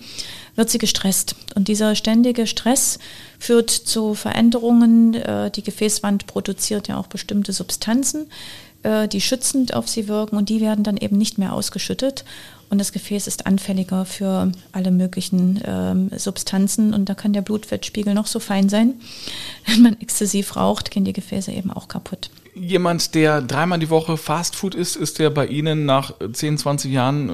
wird 0.58 0.68
sie 0.68 0.78
gestresst. 0.78 1.36
Und 1.54 1.68
dieser 1.68 1.94
ständige 1.94 2.46
Stress 2.46 2.98
führt 3.38 3.70
zu 3.70 4.14
Veränderungen. 4.14 5.14
Äh, 5.14 5.50
die 5.50 5.62
Gefäßwand 5.62 6.26
produziert 6.26 6.88
ja 6.88 6.98
auch 6.98 7.06
bestimmte 7.06 7.52
Substanzen, 7.52 8.26
äh, 8.82 9.08
die 9.08 9.20
schützend 9.20 9.72
auf 9.72 9.88
sie 9.88 10.08
wirken 10.08 10.36
und 10.36 10.48
die 10.48 10.60
werden 10.60 10.84
dann 10.84 10.98
eben 10.98 11.16
nicht 11.16 11.38
mehr 11.38 11.54
ausgeschüttet. 11.54 12.24
Und 12.70 12.78
das 12.78 12.92
Gefäß 12.92 13.26
ist 13.26 13.46
anfälliger 13.46 14.04
für 14.04 14.52
alle 14.72 14.90
möglichen 14.90 15.62
ähm, 15.64 16.10
Substanzen 16.14 16.92
und 16.92 17.08
da 17.08 17.14
kann 17.14 17.32
der 17.32 17.40
Blutfettspiegel 17.40 18.12
noch 18.12 18.26
so 18.26 18.40
fein 18.40 18.68
sein. 18.68 18.94
Wenn 19.66 19.82
man 19.82 20.00
exzessiv 20.00 20.56
raucht, 20.56 20.90
gehen 20.90 21.04
die 21.04 21.14
Gefäße 21.14 21.50
eben 21.50 21.70
auch 21.70 21.88
kaputt. 21.88 22.30
Jemand, 22.54 23.14
der 23.14 23.40
dreimal 23.40 23.78
die 23.78 23.88
Woche 23.88 24.16
Fastfood 24.16 24.74
isst, 24.74 24.96
ist 24.96 25.20
der 25.20 25.30
bei 25.30 25.46
Ihnen 25.46 25.86
nach 25.86 26.12
10, 26.32 26.58
20 26.58 26.90
Jahren 26.90 27.28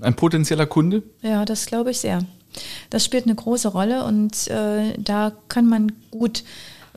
äh, 0.00 0.04
ein 0.06 0.14
potenzieller 0.14 0.66
Kunde? 0.66 1.02
Ja, 1.22 1.44
das 1.44 1.66
glaube 1.66 1.90
ich 1.90 1.98
sehr. 1.98 2.24
Das 2.90 3.04
spielt 3.04 3.24
eine 3.24 3.34
große 3.34 3.68
Rolle 3.68 4.04
und 4.04 4.48
äh, 4.48 4.94
da 4.98 5.32
kann 5.48 5.66
man 5.66 5.92
gut 6.10 6.42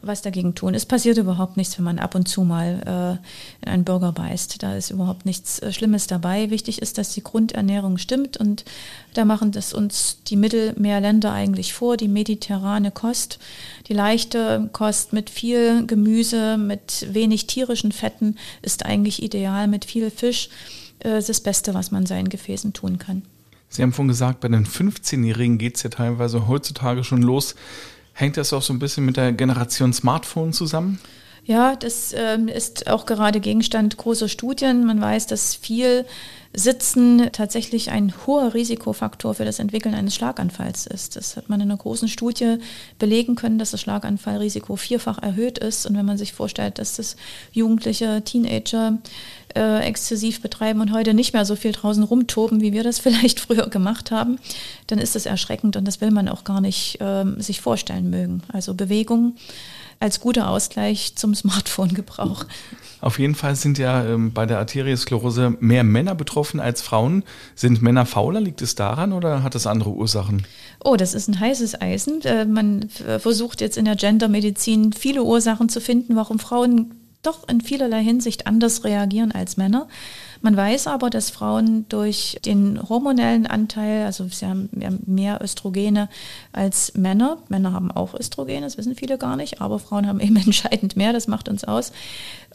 was 0.03 0.21
dagegen 0.21 0.53
tun. 0.53 0.75
Es 0.75 0.85
passiert 0.85 1.17
überhaupt 1.17 1.57
nichts, 1.57 1.77
wenn 1.77 1.85
man 1.85 1.99
ab 1.99 2.13
und 2.15 2.27
zu 2.27 2.43
mal 2.43 3.19
äh, 3.61 3.65
in 3.65 3.71
einen 3.71 3.83
Burger 3.83 4.11
beißt. 4.11 4.61
Da 4.61 4.75
ist 4.75 4.91
überhaupt 4.91 5.25
nichts 5.25 5.59
äh, 5.59 5.71
Schlimmes 5.71 6.07
dabei. 6.07 6.49
Wichtig 6.49 6.81
ist, 6.81 6.97
dass 6.97 7.13
die 7.13 7.23
Grundernährung 7.23 7.97
stimmt 7.97 8.37
und 8.37 8.65
da 9.13 9.25
machen 9.25 9.51
das 9.51 9.73
uns 9.73 10.17
die 10.27 10.35
Mittelmeerländer 10.35 11.31
eigentlich 11.31 11.73
vor, 11.73 11.97
die 11.97 12.07
mediterrane 12.07 12.91
Kost, 12.91 13.39
die 13.87 13.93
leichte 13.93 14.69
Kost 14.73 15.13
mit 15.13 15.29
viel 15.29 15.85
Gemüse, 15.87 16.57
mit 16.57 17.07
wenig 17.13 17.47
tierischen 17.47 17.91
Fetten 17.91 18.37
ist 18.61 18.85
eigentlich 18.85 19.23
ideal, 19.23 19.67
mit 19.67 19.85
viel 19.85 20.11
Fisch 20.11 20.49
äh, 21.03 21.17
ist 21.17 21.29
das 21.29 21.39
Beste, 21.39 21.73
was 21.73 21.91
man 21.91 22.05
seinen 22.05 22.29
Gefäßen 22.29 22.73
tun 22.73 22.99
kann. 22.99 23.23
Sie 23.73 23.81
haben 23.81 23.91
vorhin 23.91 24.09
gesagt, 24.09 24.39
bei 24.39 24.47
den 24.47 24.65
15-Jährigen 24.65 25.57
geht 25.57 25.77
es 25.77 25.83
ja 25.83 25.89
teilweise 25.89 26.47
heutzutage 26.47 27.03
schon 27.03 27.21
los 27.23 27.55
Hängt 28.13 28.37
das 28.37 28.53
auch 28.53 28.61
so 28.61 28.73
ein 28.73 28.79
bisschen 28.79 29.05
mit 29.05 29.17
der 29.17 29.33
Generation 29.33 29.91
Smartphone 29.91 30.53
zusammen? 30.53 30.99
Ja, 31.45 31.75
das 31.75 32.15
ähm, 32.17 32.47
ist 32.47 32.89
auch 32.89 33.05
gerade 33.05 33.41
Gegenstand 33.41 33.97
großer 33.97 34.29
Studien. 34.29 34.85
Man 34.85 35.01
weiß, 35.01 35.27
dass 35.27 35.55
viel 35.55 36.05
Sitzen 36.55 37.29
tatsächlich 37.33 37.91
ein 37.91 38.13
hoher 38.25 38.53
Risikofaktor 38.53 39.33
für 39.33 39.43
das 39.43 39.59
Entwickeln 39.59 39.93
eines 39.95 40.15
Schlaganfalls 40.15 40.87
ist. 40.87 41.17
Das 41.17 41.35
hat 41.35 41.49
man 41.49 41.59
in 41.59 41.69
einer 41.69 41.77
großen 41.77 42.07
Studie 42.07 42.59
belegen 42.97 43.35
können, 43.35 43.59
dass 43.59 43.71
das 43.71 43.81
Schlaganfallrisiko 43.81 44.77
vierfach 44.77 45.21
erhöht 45.21 45.57
ist. 45.57 45.85
Und 45.85 45.97
wenn 45.97 46.05
man 46.05 46.17
sich 46.17 46.31
vorstellt, 46.31 46.79
dass 46.79 46.95
das 46.95 47.17
Jugendliche, 47.51 48.21
Teenager 48.23 48.99
äh, 49.55 49.79
exzessiv 49.79 50.41
betreiben 50.41 50.79
und 50.79 50.93
heute 50.93 51.13
nicht 51.13 51.33
mehr 51.33 51.43
so 51.43 51.55
viel 51.57 51.73
draußen 51.73 52.03
rumtoben, 52.03 52.61
wie 52.61 52.71
wir 52.71 52.83
das 52.83 52.99
vielleicht 53.01 53.41
früher 53.41 53.67
gemacht 53.67 54.11
haben, 54.11 54.37
dann 54.87 54.99
ist 54.99 55.15
das 55.15 55.25
erschreckend 55.25 55.75
und 55.75 55.85
das 55.85 55.99
will 55.99 56.11
man 56.11 56.29
auch 56.29 56.45
gar 56.45 56.61
nicht 56.61 57.01
äh, 57.01 57.25
sich 57.39 57.59
vorstellen 57.59 58.09
mögen. 58.09 58.43
Also 58.47 58.75
Bewegung 58.75 59.33
als 59.99 60.19
guter 60.19 60.49
Ausgleich 60.49 61.15
zum 61.15 61.35
Smartphone-Gebrauch. 61.35 62.45
Auf 63.01 63.19
jeden 63.19 63.35
Fall 63.35 63.55
sind 63.55 63.77
ja 63.77 64.05
ähm, 64.05 64.31
bei 64.31 64.45
der 64.45 64.59
Arteriosklerose 64.59 65.57
mehr 65.59 65.83
Männer 65.83 66.15
betroffen 66.15 66.59
als 66.59 66.81
Frauen. 66.81 67.23
Sind 67.53 67.81
Männer 67.81 68.05
fauler? 68.05 68.39
Liegt 68.39 68.61
es 68.61 68.75
daran 68.75 69.11
oder 69.11 69.43
hat 69.43 69.55
es 69.55 69.67
andere 69.67 69.89
Ursachen? 69.89 70.43
Oh, 70.83 70.95
das 70.95 71.13
ist 71.13 71.27
ein 71.27 71.39
heißes 71.39 71.81
Eisen. 71.81 72.21
Äh, 72.21 72.45
man 72.45 72.87
versucht 72.89 73.59
jetzt 73.59 73.77
in 73.77 73.85
der 73.85 73.95
Gendermedizin 73.95 74.93
viele 74.93 75.23
Ursachen 75.23 75.67
zu 75.67 75.81
finden, 75.81 76.15
warum 76.15 76.39
Frauen 76.39 76.93
doch 77.23 77.47
in 77.47 77.61
vielerlei 77.61 78.03
Hinsicht 78.03 78.47
anders 78.47 78.83
reagieren 78.83 79.31
als 79.31 79.57
Männer. 79.57 79.87
Man 80.43 80.57
weiß 80.57 80.87
aber, 80.87 81.09
dass 81.09 81.29
Frauen 81.29 81.85
durch 81.87 82.37
den 82.43 82.77
hormonellen 82.89 83.47
Anteil, 83.47 84.03
also 84.03 84.27
sie 84.27 84.45
haben 84.45 84.69
mehr 85.05 85.41
Östrogene 85.41 86.09
als 86.51 86.95
Männer. 86.95 87.37
Männer 87.47 87.71
haben 87.71 87.91
auch 87.91 88.13
Östrogene, 88.13 88.65
das 88.65 88.77
wissen 88.77 88.93
viele 88.93 89.17
gar 89.17 89.37
nicht, 89.37 89.61
aber 89.61 89.79
Frauen 89.79 90.05
haben 90.05 90.19
eben 90.19 90.35
entscheidend 90.35 90.97
mehr, 90.97 91.13
das 91.13 91.29
macht 91.29 91.47
uns 91.47 91.63
aus, 91.63 91.93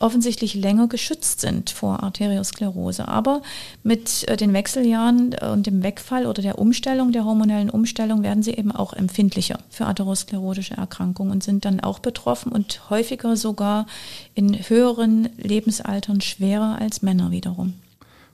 offensichtlich 0.01 0.53
länger 0.53 0.87
geschützt 0.87 1.41
sind 1.41 1.71
vor 1.71 2.03
Arteriosklerose. 2.03 3.09
Aber 3.09 3.41
mit 3.83 4.29
äh, 4.29 4.37
den 4.37 4.53
Wechseljahren 4.53 5.35
und 5.51 5.67
dem 5.67 5.83
Wegfall 5.83 6.27
oder 6.27 6.43
der 6.43 6.59
Umstellung, 6.59 7.13
der 7.13 7.25
hormonellen 7.25 7.71
Umstellung, 7.71 8.23
werden 8.23 8.43
sie 8.43 8.53
eben 8.53 8.71
auch 8.71 8.93
empfindlicher 8.93 9.61
für 9.71 9.87
atherosklerotische 9.87 10.77
Erkrankungen 10.77 11.33
und 11.33 11.43
sind 11.43 11.65
dann 11.65 11.81
auch 11.81 12.01
betroffen 12.01 12.53
und 12.53 12.91
häufiger 12.91 13.35
sogar 13.35 13.87
in 14.35 14.55
höheren 14.69 15.31
Lebensaltern 15.39 16.21
schwerer 16.21 16.77
als 16.79 17.01
Männer 17.01 17.31
wiederum. 17.31 17.78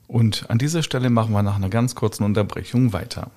Und 0.06 0.49
an 0.50 0.58
dieser 0.58 0.82
Stelle 0.82 1.11
machen 1.11 1.32
wir 1.32 1.42
nach 1.42 1.56
einer 1.56 1.70
ganz 1.70 1.94
kurzen 1.94 2.25
Unterbrechung 2.25 2.92
weiter. 2.92 3.30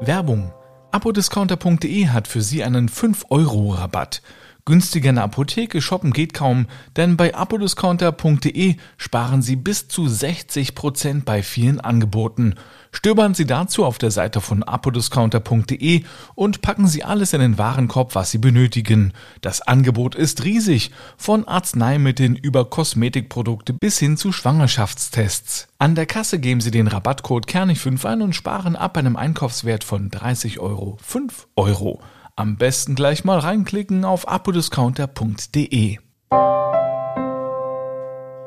Werbung. 0.00 0.52
Apodiscounter.de 0.90 2.08
hat 2.08 2.28
für 2.28 2.40
Sie 2.40 2.62
einen 2.62 2.88
5-Euro-Rabatt. 2.88 4.22
Günstiger 4.66 5.10
in 5.10 5.16
der 5.16 5.24
Apotheke 5.24 5.82
shoppen 5.82 6.14
geht 6.14 6.32
kaum, 6.32 6.66
denn 6.96 7.18
bei 7.18 7.34
apodiscounter.de 7.34 8.76
sparen 8.96 9.42
Sie 9.42 9.56
bis 9.56 9.88
zu 9.88 10.06
60% 10.06 11.24
bei 11.24 11.42
vielen 11.42 11.80
Angeboten. 11.80 12.54
Stöbern 12.90 13.34
Sie 13.34 13.44
dazu 13.44 13.84
auf 13.84 13.98
der 13.98 14.10
Seite 14.10 14.40
von 14.40 14.62
apodiscounter.de 14.62 16.04
und 16.34 16.62
packen 16.62 16.86
Sie 16.86 17.04
alles 17.04 17.34
in 17.34 17.40
den 17.40 17.58
Warenkorb, 17.58 18.14
was 18.14 18.30
Sie 18.30 18.38
benötigen. 18.38 19.12
Das 19.42 19.60
Angebot 19.60 20.14
ist 20.14 20.44
riesig, 20.44 20.92
von 21.18 21.46
Arzneimitteln 21.46 22.34
über 22.34 22.64
Kosmetikprodukte 22.64 23.74
bis 23.74 23.98
hin 23.98 24.16
zu 24.16 24.32
Schwangerschaftstests. 24.32 25.68
An 25.76 25.94
der 25.94 26.06
Kasse 26.06 26.38
geben 26.38 26.62
Sie 26.62 26.70
den 26.70 26.86
Rabattcode 26.86 27.46
Kernig5 27.46 28.06
ein 28.06 28.22
und 28.22 28.34
sparen 28.34 28.76
ab 28.76 28.96
einem 28.96 29.16
Einkaufswert 29.16 29.84
von 29.84 30.08
30 30.08 30.58
Euro 30.58 30.96
5 31.02 31.48
Euro. 31.56 32.00
Am 32.36 32.56
besten 32.56 32.96
gleich 32.96 33.22
mal 33.22 33.38
reinklicken 33.38 34.04
auf 34.04 34.26
apodiscounter.de. 34.26 35.98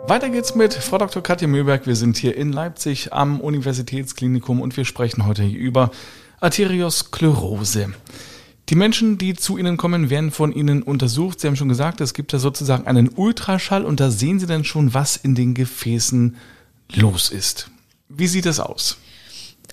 Weiter 0.09 0.29
geht's 0.29 0.55
mit 0.55 0.73
Frau 0.73 0.97
Dr. 0.97 1.23
Katja 1.23 1.47
Mühlberg. 1.47 1.87
Wir 1.87 1.95
sind 1.95 2.17
hier 2.17 2.35
in 2.35 2.51
Leipzig 2.51 3.13
am 3.13 3.39
Universitätsklinikum 3.39 4.59
und 4.59 4.75
wir 4.75 4.83
sprechen 4.83 5.25
heute 5.25 5.45
über 5.45 5.91
Arteriosklerose. 6.41 7.93
Die 8.67 8.75
Menschen, 8.75 9.17
die 9.17 9.35
zu 9.35 9.57
Ihnen 9.57 9.77
kommen, 9.77 10.09
werden 10.09 10.31
von 10.31 10.51
Ihnen 10.51 10.83
untersucht. 10.83 11.39
Sie 11.39 11.47
haben 11.47 11.55
schon 11.55 11.69
gesagt, 11.69 12.01
es 12.01 12.13
gibt 12.13 12.33
da 12.33 12.39
sozusagen 12.39 12.87
einen 12.87 13.07
Ultraschall 13.07 13.85
und 13.85 14.01
da 14.01 14.11
sehen 14.11 14.41
Sie 14.41 14.47
dann 14.47 14.65
schon, 14.65 14.93
was 14.93 15.15
in 15.15 15.33
den 15.33 15.53
Gefäßen 15.53 16.35
los 16.93 17.29
ist. 17.29 17.71
Wie 18.09 18.27
sieht 18.27 18.47
das 18.47 18.59
aus? 18.59 18.97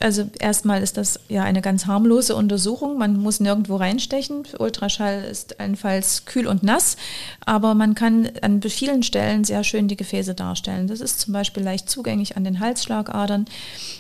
Also 0.01 0.29
erstmal 0.41 0.83
ist 0.83 0.97
das 0.97 1.21
ja 1.29 1.45
eine 1.45 1.63
ganz 1.63 1.87
harmlose 1.87 2.35
Untersuchung. 2.35 2.99
Man 2.99 3.17
muss 3.17 3.39
nirgendwo 3.39 3.77
reinstechen. 3.77 4.43
Ultraschall 4.59 5.25
ist 5.25 5.61
allenfalls 5.61 6.25
kühl 6.25 6.47
und 6.49 6.63
nass, 6.65 6.97
aber 7.47 7.75
man 7.75 7.95
kann 7.95 8.29
an 8.43 8.61
vielen 8.63 9.03
Stellen 9.05 9.45
sehr 9.45 9.63
schön 9.63 9.87
die 9.87 9.97
Gefäße 9.97 10.35
darstellen. 10.35 10.89
Das 10.89 11.01
ist 11.01 11.21
zum 11.21 11.33
Beispiel 11.33 11.63
leicht 11.63 11.89
zugänglich 11.89 12.37
an 12.37 12.45
den 12.45 12.59
Halsschlagadern. 12.59 13.47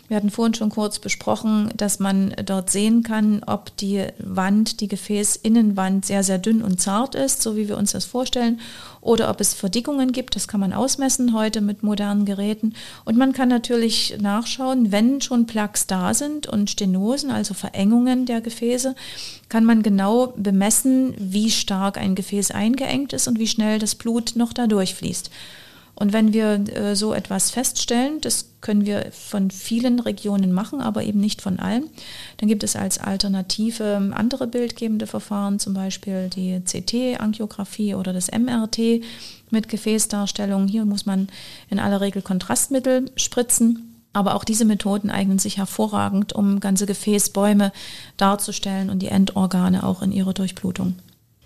Wir 0.08 0.16
hatten 0.16 0.30
vorhin 0.30 0.54
schon 0.54 0.70
kurz 0.70 0.98
besprochen, 0.98 1.70
dass 1.76 2.00
man 2.00 2.34
dort 2.44 2.70
sehen 2.70 3.02
kann, 3.02 3.42
ob 3.46 3.76
die 3.76 4.04
Wand, 4.18 4.80
die 4.80 4.88
Gefäßinnenwand 4.88 6.04
sehr, 6.04 6.24
sehr 6.24 6.38
dünn 6.38 6.62
und 6.62 6.80
zart 6.80 7.14
ist, 7.14 7.40
so 7.40 7.56
wie 7.56 7.68
wir 7.68 7.78
uns 7.78 7.92
das 7.92 8.04
vorstellen, 8.04 8.60
oder 9.04 9.30
ob 9.30 9.40
es 9.40 9.54
Verdickungen 9.54 10.10
gibt. 10.10 10.34
Das 10.34 10.48
kann 10.48 10.60
man 10.60 10.72
ausmessen 10.72 11.34
heute 11.34 11.60
mit 11.60 11.82
modernen 11.82 12.24
Geräten. 12.24 12.72
Und 13.04 13.16
man 13.16 13.32
kann 13.32 13.48
natürlich 13.48 14.16
nachschauen, 14.20 14.90
wenn 14.90 15.20
schon 15.20 15.46
Plaques 15.46 15.86
da 15.86 16.14
sind 16.14 16.46
und 16.46 16.70
Stenosen, 16.70 17.30
also 17.30 17.54
Verengungen 17.54 18.26
der 18.26 18.40
Gefäße, 18.40 18.96
kann 19.48 19.64
man 19.64 19.82
genau 19.82 20.32
bemessen, 20.36 21.14
wie 21.18 21.50
stark 21.50 21.98
ein 21.98 22.14
Gefäß 22.14 22.50
eingeengt 22.50 23.12
ist 23.12 23.28
und 23.28 23.38
wie 23.38 23.46
schnell 23.46 23.78
das 23.78 23.94
Blut 23.94 24.32
noch 24.36 24.52
da 24.52 24.66
durchfließt. 24.66 25.30
Und 25.96 26.12
wenn 26.12 26.32
wir 26.32 26.64
äh, 26.74 26.96
so 26.96 27.14
etwas 27.14 27.50
feststellen, 27.50 28.20
das 28.20 28.46
können 28.60 28.84
wir 28.84 29.10
von 29.12 29.50
vielen 29.50 30.00
Regionen 30.00 30.52
machen, 30.52 30.80
aber 30.80 31.04
eben 31.04 31.20
nicht 31.20 31.40
von 31.40 31.58
allen, 31.58 31.84
dann 32.38 32.48
gibt 32.48 32.64
es 32.64 32.76
als 32.76 32.98
Alternative 32.98 34.12
andere 34.14 34.46
bildgebende 34.46 35.06
Verfahren, 35.06 35.58
zum 35.58 35.74
Beispiel 35.74 36.30
die 36.30 36.60
CT-Angiografie 36.64 37.94
oder 37.94 38.12
das 38.12 38.30
MRT 38.30 39.02
mit 39.50 39.68
Gefäßdarstellung. 39.68 40.66
Hier 40.66 40.84
muss 40.84 41.06
man 41.06 41.28
in 41.70 41.78
aller 41.78 42.00
Regel 42.00 42.22
Kontrastmittel 42.22 43.10
spritzen. 43.16 43.90
Aber 44.12 44.36
auch 44.36 44.44
diese 44.44 44.64
Methoden 44.64 45.10
eignen 45.10 45.40
sich 45.40 45.56
hervorragend, 45.56 46.32
um 46.34 46.60
ganze 46.60 46.86
Gefäßbäume 46.86 47.72
darzustellen 48.16 48.88
und 48.88 49.00
die 49.00 49.08
Endorgane 49.08 49.82
auch 49.82 50.02
in 50.02 50.12
ihrer 50.12 50.32
Durchblutung. 50.32 50.94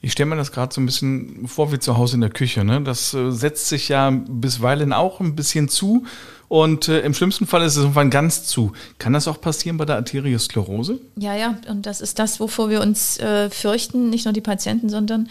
Ich 0.00 0.12
stelle 0.12 0.30
mir 0.30 0.36
das 0.36 0.52
gerade 0.52 0.72
so 0.72 0.80
ein 0.80 0.86
bisschen 0.86 1.48
vor 1.48 1.72
wie 1.72 1.78
zu 1.78 1.96
Hause 1.96 2.14
in 2.14 2.20
der 2.20 2.30
Küche. 2.30 2.64
Ne? 2.64 2.80
Das 2.82 3.14
äh, 3.14 3.30
setzt 3.30 3.68
sich 3.68 3.88
ja 3.88 4.10
bisweilen 4.10 4.92
auch 4.92 5.20
ein 5.20 5.34
bisschen 5.34 5.68
zu 5.68 6.04
und 6.48 6.88
äh, 6.88 7.00
im 7.00 7.12
schlimmsten 7.12 7.46
Fall 7.46 7.62
ist 7.62 7.76
es 7.76 7.82
irgendwann 7.82 8.10
ganz 8.10 8.44
zu. 8.44 8.72
Kann 8.98 9.12
das 9.12 9.28
auch 9.28 9.40
passieren 9.40 9.76
bei 9.76 9.84
der 9.84 9.96
Arteriosklerose? 9.96 10.98
Ja, 11.16 11.36
ja, 11.36 11.58
und 11.68 11.84
das 11.84 12.00
ist 12.00 12.18
das, 12.18 12.40
wovor 12.40 12.70
wir 12.70 12.80
uns 12.80 13.18
äh, 13.18 13.50
fürchten, 13.50 14.08
nicht 14.08 14.24
nur 14.24 14.32
die 14.32 14.40
Patienten, 14.40 14.88
sondern 14.88 15.28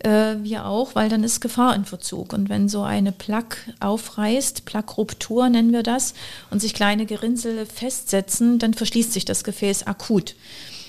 äh, 0.00 0.34
wir 0.42 0.66
auch, 0.66 0.96
weil 0.96 1.08
dann 1.08 1.22
ist 1.22 1.40
Gefahr 1.40 1.76
in 1.76 1.84
Verzug. 1.84 2.32
Und 2.32 2.48
wenn 2.48 2.68
so 2.68 2.82
eine 2.82 3.12
Plaque 3.12 3.58
aufreißt, 3.78 4.64
Plaque-Ruptur 4.64 5.48
nennen 5.48 5.72
wir 5.72 5.84
das, 5.84 6.14
und 6.50 6.60
sich 6.60 6.74
kleine 6.74 7.06
Gerinnsel 7.06 7.64
festsetzen, 7.64 8.58
dann 8.58 8.74
verschließt 8.74 9.12
sich 9.12 9.24
das 9.24 9.44
Gefäß 9.44 9.86
akut. 9.86 10.34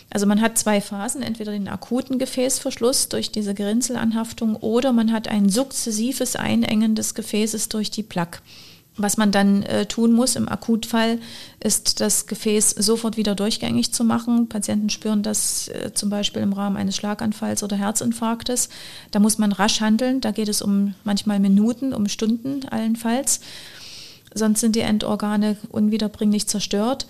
Also 0.10 0.26
man 0.26 0.42
hat 0.42 0.58
zwei 0.58 0.80
Phasen, 0.80 1.22
entweder 1.22 1.52
den 1.52 1.68
akuten 1.68 2.18
Gefäßverschluss 2.18 3.10
durch 3.10 3.32
diese 3.32 3.54
Gerinnselanhaftung 3.54 4.56
oder 4.56 4.94
man 4.94 5.12
hat 5.12 5.28
ein 5.28 5.50
sukzessives 5.50 6.36
Einengen 6.36 6.96
des 6.96 7.14
Gefäßes 7.14 7.70
durch 7.70 7.92
die 7.92 8.04
Plaque. 8.04 8.42
Was 9.00 9.16
man 9.16 9.32
dann 9.32 9.62
äh, 9.64 9.86
tun 9.86 10.12
muss 10.12 10.36
im 10.36 10.50
Akutfall, 10.50 11.20
ist 11.60 12.02
das 12.02 12.26
Gefäß 12.26 12.72
sofort 12.72 13.16
wieder 13.16 13.36
durchgängig 13.36 13.94
zu 13.94 14.04
machen. 14.04 14.50
Patienten 14.50 14.90
spüren 14.90 15.22
das 15.22 15.68
äh, 15.68 15.94
zum 15.94 16.10
Beispiel 16.10 16.42
im 16.42 16.52
Rahmen 16.52 16.78
eines 16.78 16.96
Schlaganfalls 16.96 17.62
oder 17.62 17.76
Herzinfarktes. 17.76 18.70
Da 19.12 19.20
muss 19.20 19.38
man 19.38 19.52
rasch 19.52 19.82
handeln. 19.82 20.20
Da 20.20 20.32
geht 20.32 20.50
es 20.50 20.64
um 20.64 20.96
manchmal 21.04 21.40
Minuten, 21.40 21.94
um 21.94 22.10
Stunden 22.10 22.68
allenfalls. 22.70 23.42
Sonst 24.34 24.62
sind 24.62 24.76
die 24.76 24.82
Endorgane 24.82 25.58
unwiederbringlich 25.70 26.48
zerstört. 26.48 27.06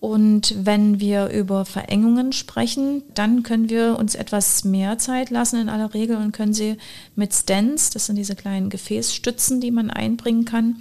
Und 0.00 0.54
wenn 0.58 1.00
wir 1.00 1.28
über 1.28 1.64
Verengungen 1.64 2.32
sprechen, 2.32 3.02
dann 3.14 3.42
können 3.42 3.70
wir 3.70 3.96
uns 3.98 4.14
etwas 4.14 4.64
mehr 4.64 4.98
Zeit 4.98 5.30
lassen 5.30 5.60
in 5.60 5.68
aller 5.68 5.94
Regel 5.94 6.16
und 6.16 6.32
können 6.32 6.52
sie 6.52 6.76
mit 7.14 7.32
Stents, 7.34 7.90
das 7.90 8.06
sind 8.06 8.16
diese 8.16 8.36
kleinen 8.36 8.68
Gefäßstützen, 8.68 9.60
die 9.60 9.70
man 9.70 9.90
einbringen 9.90 10.44
kann, 10.44 10.76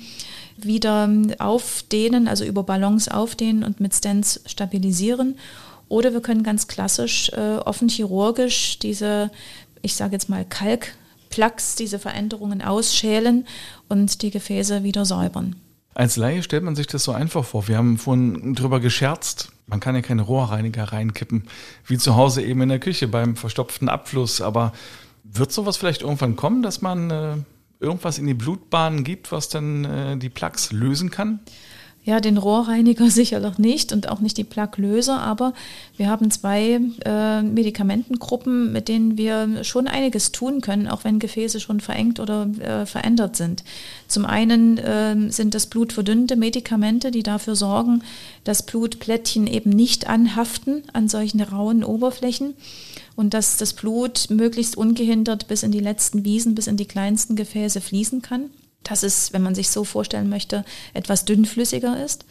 wieder 0.57 1.09
aufdehnen, 1.39 2.27
also 2.27 2.43
über 2.43 2.63
Ballons 2.63 3.07
aufdehnen 3.07 3.63
und 3.63 3.79
mit 3.79 3.93
Stents 3.93 4.41
stabilisieren. 4.45 5.35
Oder 5.87 6.13
wir 6.13 6.21
können 6.21 6.43
ganz 6.43 6.67
klassisch 6.67 7.29
äh, 7.29 7.57
offen 7.57 7.89
chirurgisch 7.89 8.79
diese, 8.79 9.31
ich 9.81 9.95
sage 9.95 10.13
jetzt 10.13 10.29
mal 10.29 10.45
Kalkplaques, 10.45 11.75
diese 11.75 11.99
Veränderungen 11.99 12.61
ausschälen 12.61 13.45
und 13.87 14.21
die 14.21 14.31
Gefäße 14.31 14.83
wieder 14.83 15.05
säubern. 15.05 15.55
Als 15.95 16.17
Laie 16.17 16.43
stellt 16.43 16.63
man 16.63 16.75
sich 16.75 16.87
das 16.87 17.05
so 17.05 17.13
einfach 17.13 17.45
vor. 17.45 17.69
Wir 17.69 17.77
haben 17.77 17.97
vorhin 17.97 18.53
drüber 18.53 18.81
gescherzt. 18.81 19.53
Man 19.65 19.79
kann 19.79 19.95
ja 19.95 20.01
keine 20.01 20.23
Rohrreiniger 20.23 20.83
reinkippen, 20.83 21.45
wie 21.85 21.97
zu 21.97 22.17
Hause 22.17 22.43
eben 22.43 22.61
in 22.61 22.69
der 22.69 22.79
Küche 22.79 23.07
beim 23.07 23.37
verstopften 23.37 23.87
Abfluss. 23.87 24.41
Aber 24.41 24.73
wird 25.23 25.53
sowas 25.53 25.77
vielleicht 25.77 26.01
irgendwann 26.01 26.35
kommen, 26.35 26.61
dass 26.61 26.81
man 26.81 27.11
äh, 27.11 27.37
irgendwas 27.79 28.19
in 28.19 28.27
die 28.27 28.33
Blutbahnen 28.33 29.05
gibt, 29.05 29.31
was 29.31 29.47
dann 29.47 29.85
äh, 29.85 30.17
die 30.17 30.29
Plaques 30.29 30.73
lösen 30.73 31.11
kann? 31.11 31.39
Ja, 32.05 32.19
den 32.19 32.37
Rohrreiniger 32.37 33.09
sicher 33.09 33.39
noch 33.39 33.57
nicht 33.57 33.91
und 33.91 34.09
auch 34.09 34.19
nicht 34.19 34.37
die 34.37 34.43
Plaquelöser, 34.43 35.19
aber 35.19 35.53
wir 35.97 36.07
haben 36.07 36.29
zwei 36.29 36.79
äh, 37.03 37.41
Medikamentengruppen, 37.41 38.71
mit 38.71 38.87
denen 38.87 39.17
wir 39.17 39.63
schon 39.63 39.87
einiges 39.87 40.31
tun 40.31 40.61
können, 40.61 40.87
auch 40.87 41.03
wenn 41.03 41.17
Gefäße 41.17 41.59
schon 41.59 41.79
verengt 41.79 42.19
oder 42.19 42.47
äh, 42.59 42.85
verändert 42.85 43.35
sind. 43.35 43.63
Zum 44.07 44.25
einen 44.25 44.77
äh, 44.77 45.31
sind 45.31 45.55
das 45.55 45.65
blutverdünnende 45.65 46.35
Medikamente, 46.35 47.09
die 47.09 47.23
dafür 47.23 47.55
sorgen, 47.55 48.03
dass 48.43 48.63
Blutplättchen 48.63 49.47
eben 49.47 49.71
nicht 49.71 50.07
anhaften 50.07 50.83
an 50.93 51.07
solchen 51.07 51.41
rauen 51.41 51.83
Oberflächen 51.83 52.53
und 53.15 53.33
dass 53.33 53.57
das 53.57 53.73
Blut 53.73 54.27
möglichst 54.29 54.77
ungehindert 54.77 55.47
bis 55.47 55.63
in 55.63 55.71
die 55.71 55.79
letzten 55.79 56.23
Wiesen, 56.23 56.53
bis 56.53 56.67
in 56.67 56.77
die 56.77 56.85
kleinsten 56.85 57.35
Gefäße 57.35 57.81
fließen 57.81 58.21
kann 58.21 58.51
dass 58.85 59.03
es, 59.03 59.33
wenn 59.33 59.43
man 59.43 59.55
sich 59.55 59.69
so 59.69 59.83
vorstellen 59.83 60.29
möchte, 60.29 60.65
etwas 60.93 61.25
dünnflüssiger 61.25 62.03
ist. 62.03 62.25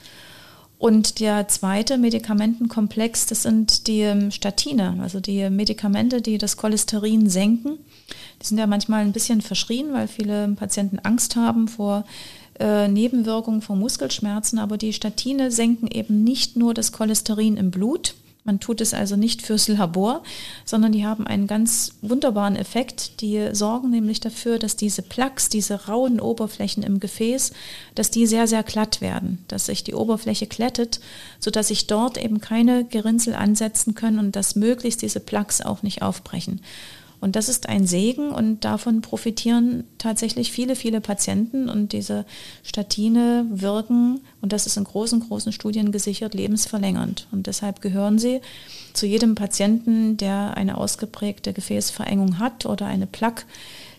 Und 0.78 1.20
der 1.20 1.48
zweite 1.48 1.98
Medikamentenkomplex, 1.98 3.26
das 3.26 3.44
sind 3.44 3.86
die 3.86 4.00
ähm, 4.00 4.30
Statine, 4.30 4.98
also 5.00 5.20
die 5.20 5.48
Medikamente, 5.48 6.20
die 6.20 6.36
das 6.36 6.56
Cholesterin 6.56 7.28
senken. 7.30 7.78
Die 8.42 8.46
sind 8.46 8.58
ja 8.58 8.66
manchmal 8.66 9.02
ein 9.02 9.12
bisschen 9.12 9.40
verschrien, 9.40 9.92
weil 9.92 10.08
viele 10.08 10.48
Patienten 10.48 10.98
Angst 10.98 11.36
haben 11.36 11.68
vor 11.68 12.04
äh, 12.58 12.88
Nebenwirkungen, 12.88 13.62
vor 13.62 13.76
Muskelschmerzen. 13.76 14.58
Aber 14.58 14.76
die 14.76 14.92
Statine 14.92 15.50
senken 15.50 15.86
eben 15.86 16.22
nicht 16.22 16.56
nur 16.56 16.74
das 16.74 16.92
Cholesterin 16.92 17.56
im 17.56 17.70
Blut, 17.70 18.14
man 18.44 18.60
tut 18.60 18.82
es 18.82 18.92
also 18.92 19.16
nicht 19.16 19.40
fürs 19.40 19.68
Labor, 19.68 20.22
sondern 20.66 20.92
die 20.92 21.06
haben 21.06 21.26
einen 21.26 21.46
ganz 21.46 21.94
wunderbaren 22.02 22.56
Effekt. 22.56 23.22
Die 23.22 23.48
sorgen 23.52 23.88
nämlich 23.90 24.20
dafür, 24.20 24.58
dass 24.58 24.76
diese 24.76 25.00
Plaques, 25.00 25.48
diese 25.48 25.86
rauen 25.86 26.20
Oberflächen 26.20 26.82
im 26.82 27.00
Gefäß, 27.00 27.52
dass 27.94 28.10
die 28.10 28.26
sehr, 28.26 28.46
sehr 28.46 28.62
glatt 28.62 29.00
werden, 29.00 29.42
dass 29.48 29.66
sich 29.66 29.82
die 29.82 29.94
Oberfläche 29.94 30.46
glättet, 30.46 31.00
sodass 31.40 31.68
sich 31.68 31.86
dort 31.86 32.18
eben 32.18 32.42
keine 32.42 32.84
Gerinnsel 32.84 33.34
ansetzen 33.34 33.94
können 33.94 34.18
und 34.18 34.36
dass 34.36 34.56
möglichst 34.56 35.00
diese 35.00 35.20
Plaques 35.20 35.62
auch 35.62 35.82
nicht 35.82 36.02
aufbrechen. 36.02 36.60
Und 37.24 37.36
das 37.36 37.48
ist 37.48 37.70
ein 37.70 37.86
Segen 37.86 38.32
und 38.32 38.66
davon 38.66 39.00
profitieren 39.00 39.84
tatsächlich 39.96 40.52
viele, 40.52 40.76
viele 40.76 41.00
Patienten 41.00 41.70
und 41.70 41.94
diese 41.94 42.26
Statine 42.62 43.46
wirken, 43.48 44.20
und 44.42 44.52
das 44.52 44.66
ist 44.66 44.76
in 44.76 44.84
großen, 44.84 45.20
großen 45.20 45.50
Studien 45.50 45.90
gesichert, 45.90 46.34
lebensverlängernd. 46.34 47.26
Und 47.32 47.46
deshalb 47.46 47.80
gehören 47.80 48.18
sie 48.18 48.42
zu 48.92 49.06
jedem 49.06 49.36
Patienten, 49.36 50.18
der 50.18 50.58
eine 50.58 50.76
ausgeprägte 50.76 51.54
Gefäßverengung 51.54 52.38
hat 52.40 52.66
oder 52.66 52.84
eine 52.84 53.06
Plaque, 53.06 53.46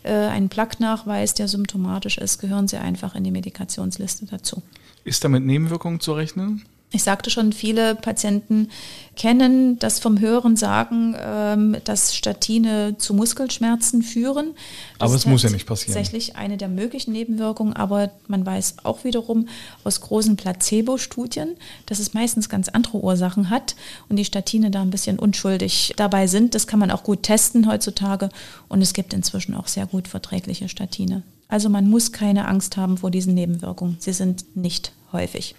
äh, 0.04 0.12
einen 0.12 0.50
Plaque-Nachweis, 0.50 1.34
der 1.34 1.48
symptomatisch 1.48 2.20
ist, 2.20 2.38
gehören 2.38 2.68
sie 2.68 2.78
einfach 2.78 3.16
in 3.16 3.24
die 3.24 3.32
Medikationsliste 3.32 4.28
dazu. 4.28 4.62
Ist 5.04 5.24
damit 5.24 5.44
Nebenwirkungen 5.44 6.00
zu 6.00 6.14
rechnen? 6.14 6.62
Ich 6.96 7.04
sagte 7.04 7.30
schon, 7.30 7.52
viele 7.52 7.94
Patienten 7.94 8.70
kennen 9.18 9.78
das 9.80 10.00
vom 10.00 10.22
Hören 10.22 10.56
sagen, 10.56 11.14
ähm, 11.20 11.76
dass 11.84 12.16
Statine 12.16 12.98
zu 12.98 13.14
Muskelschmerzen 13.14 14.02
führen. 14.02 14.54
Das 14.98 15.10
aber 15.10 15.16
es 15.16 15.26
muss 15.26 15.44
ja 15.44 15.50
nicht 15.50 15.68
passieren. 15.68 15.94
Tatsächlich 15.94 16.38
eine 16.38 16.56
der 16.56 16.70
möglichen 16.70 17.12
Nebenwirkungen, 17.12 17.74
aber 17.74 18.12
man 18.28 18.46
weiß 18.46 18.78
auch 18.84 19.04
wiederum 19.04 19.50
aus 19.84 20.00
großen 20.00 20.38
Placebo-Studien, 20.38 21.58
dass 21.86 22.00
es 22.00 22.14
meistens 22.14 22.48
ganz 22.48 22.70
andere 22.70 23.00
Ursachen 23.00 23.50
hat 23.50 23.76
und 24.08 24.16
die 24.16 24.26
Statine 24.26 24.72
da 24.72 24.82
ein 24.82 24.90
bisschen 24.90 25.20
unschuldig 25.20 25.94
dabei 25.98 26.28
sind. 26.28 26.56
Das 26.56 26.66
kann 26.66 26.80
man 26.80 26.92
auch 26.92 27.04
gut 27.04 27.24
testen 27.24 27.68
heutzutage 27.68 28.30
und 28.70 28.82
es 28.82 28.94
gibt 28.94 29.14
inzwischen 29.14 29.54
auch 29.54 29.68
sehr 29.68 29.86
gut 29.86 30.08
verträgliche 30.08 30.70
Statine. 30.70 31.24
Also 31.50 31.68
man 31.68 31.90
muss 31.90 32.14
keine 32.14 32.48
Angst 32.48 32.78
haben 32.78 32.98
vor 32.98 33.12
diesen 33.12 33.34
Nebenwirkungen. 33.34 33.98
Sie 34.00 34.14
sind 34.14 34.56
nicht 34.56 34.94
häufig. 35.12 35.56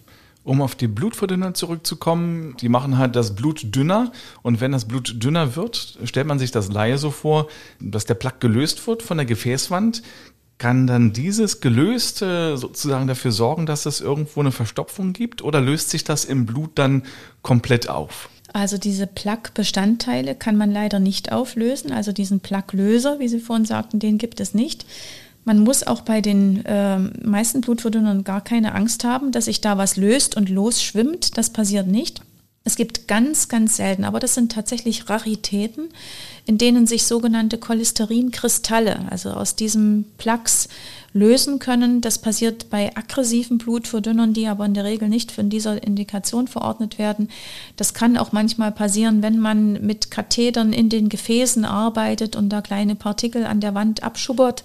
Um 0.46 0.62
auf 0.62 0.76
die 0.76 0.86
Blutverdünner 0.86 1.54
zurückzukommen, 1.54 2.56
die 2.60 2.68
machen 2.68 2.98
halt 2.98 3.16
das 3.16 3.34
Blut 3.34 3.74
dünner 3.74 4.12
und 4.42 4.60
wenn 4.60 4.70
das 4.70 4.84
Blut 4.84 5.16
dünner 5.20 5.56
wird, 5.56 5.98
stellt 6.04 6.28
man 6.28 6.38
sich 6.38 6.52
das 6.52 6.70
Laie 6.70 6.98
so 6.98 7.10
vor, 7.10 7.48
dass 7.80 8.04
der 8.04 8.14
Plaque 8.14 8.38
gelöst 8.38 8.86
wird 8.86 9.02
von 9.02 9.16
der 9.16 9.26
Gefäßwand, 9.26 10.04
kann 10.58 10.86
dann 10.86 11.12
dieses 11.12 11.60
Gelöste 11.60 12.56
sozusagen 12.58 13.08
dafür 13.08 13.32
sorgen, 13.32 13.66
dass 13.66 13.86
es 13.86 14.00
irgendwo 14.00 14.38
eine 14.38 14.52
Verstopfung 14.52 15.12
gibt 15.12 15.42
oder 15.42 15.60
löst 15.60 15.90
sich 15.90 16.04
das 16.04 16.24
im 16.24 16.46
Blut 16.46 16.70
dann 16.76 17.02
komplett 17.42 17.88
auf? 17.88 18.28
Also 18.52 18.78
diese 18.78 19.08
Plaque-Bestandteile 19.08 20.36
kann 20.36 20.56
man 20.56 20.70
leider 20.70 21.00
nicht 21.00 21.32
auflösen. 21.32 21.90
Also 21.90 22.12
diesen 22.12 22.38
Plaque-Löser, 22.38 23.18
wie 23.18 23.26
Sie 23.26 23.40
vorhin 23.40 23.64
sagten, 23.64 23.98
den 23.98 24.16
gibt 24.16 24.38
es 24.38 24.54
nicht. 24.54 24.86
Man 25.46 25.60
muss 25.60 25.86
auch 25.86 26.00
bei 26.00 26.20
den 26.20 26.64
äh, 26.64 26.98
meisten 26.98 27.60
Blutverdünnern 27.60 28.24
gar 28.24 28.40
keine 28.40 28.74
Angst 28.74 29.04
haben, 29.04 29.30
dass 29.30 29.44
sich 29.44 29.60
da 29.60 29.78
was 29.78 29.96
löst 29.96 30.36
und 30.36 30.48
losschwimmt. 30.48 31.38
Das 31.38 31.50
passiert 31.50 31.86
nicht. 31.86 32.20
Es 32.66 32.74
gibt 32.74 33.06
ganz, 33.06 33.46
ganz 33.46 33.76
selten, 33.76 34.02
aber 34.02 34.18
das 34.18 34.34
sind 34.34 34.50
tatsächlich 34.50 35.08
Raritäten, 35.08 35.88
in 36.46 36.58
denen 36.58 36.88
sich 36.88 37.04
sogenannte 37.06 37.58
Cholesterinkristalle, 37.58 39.06
also 39.08 39.30
aus 39.30 39.54
diesem 39.54 40.04
Plaques, 40.18 40.68
lösen 41.16 41.58
können. 41.58 42.02
Das 42.02 42.18
passiert 42.18 42.68
bei 42.68 42.94
aggressiven 42.94 43.56
Blutverdünnern, 43.56 44.34
die 44.34 44.48
aber 44.48 44.66
in 44.66 44.74
der 44.74 44.84
Regel 44.84 45.08
nicht 45.08 45.32
von 45.32 45.48
dieser 45.48 45.82
Indikation 45.82 46.46
verordnet 46.46 46.98
werden. 46.98 47.28
Das 47.76 47.94
kann 47.94 48.18
auch 48.18 48.32
manchmal 48.32 48.70
passieren, 48.70 49.22
wenn 49.22 49.38
man 49.38 49.84
mit 49.84 50.10
Kathetern 50.10 50.74
in 50.74 50.90
den 50.90 51.08
Gefäßen 51.08 51.64
arbeitet 51.64 52.36
und 52.36 52.50
da 52.50 52.60
kleine 52.60 52.96
Partikel 52.96 53.46
an 53.46 53.60
der 53.60 53.74
Wand 53.74 54.02
abschubbert, 54.02 54.62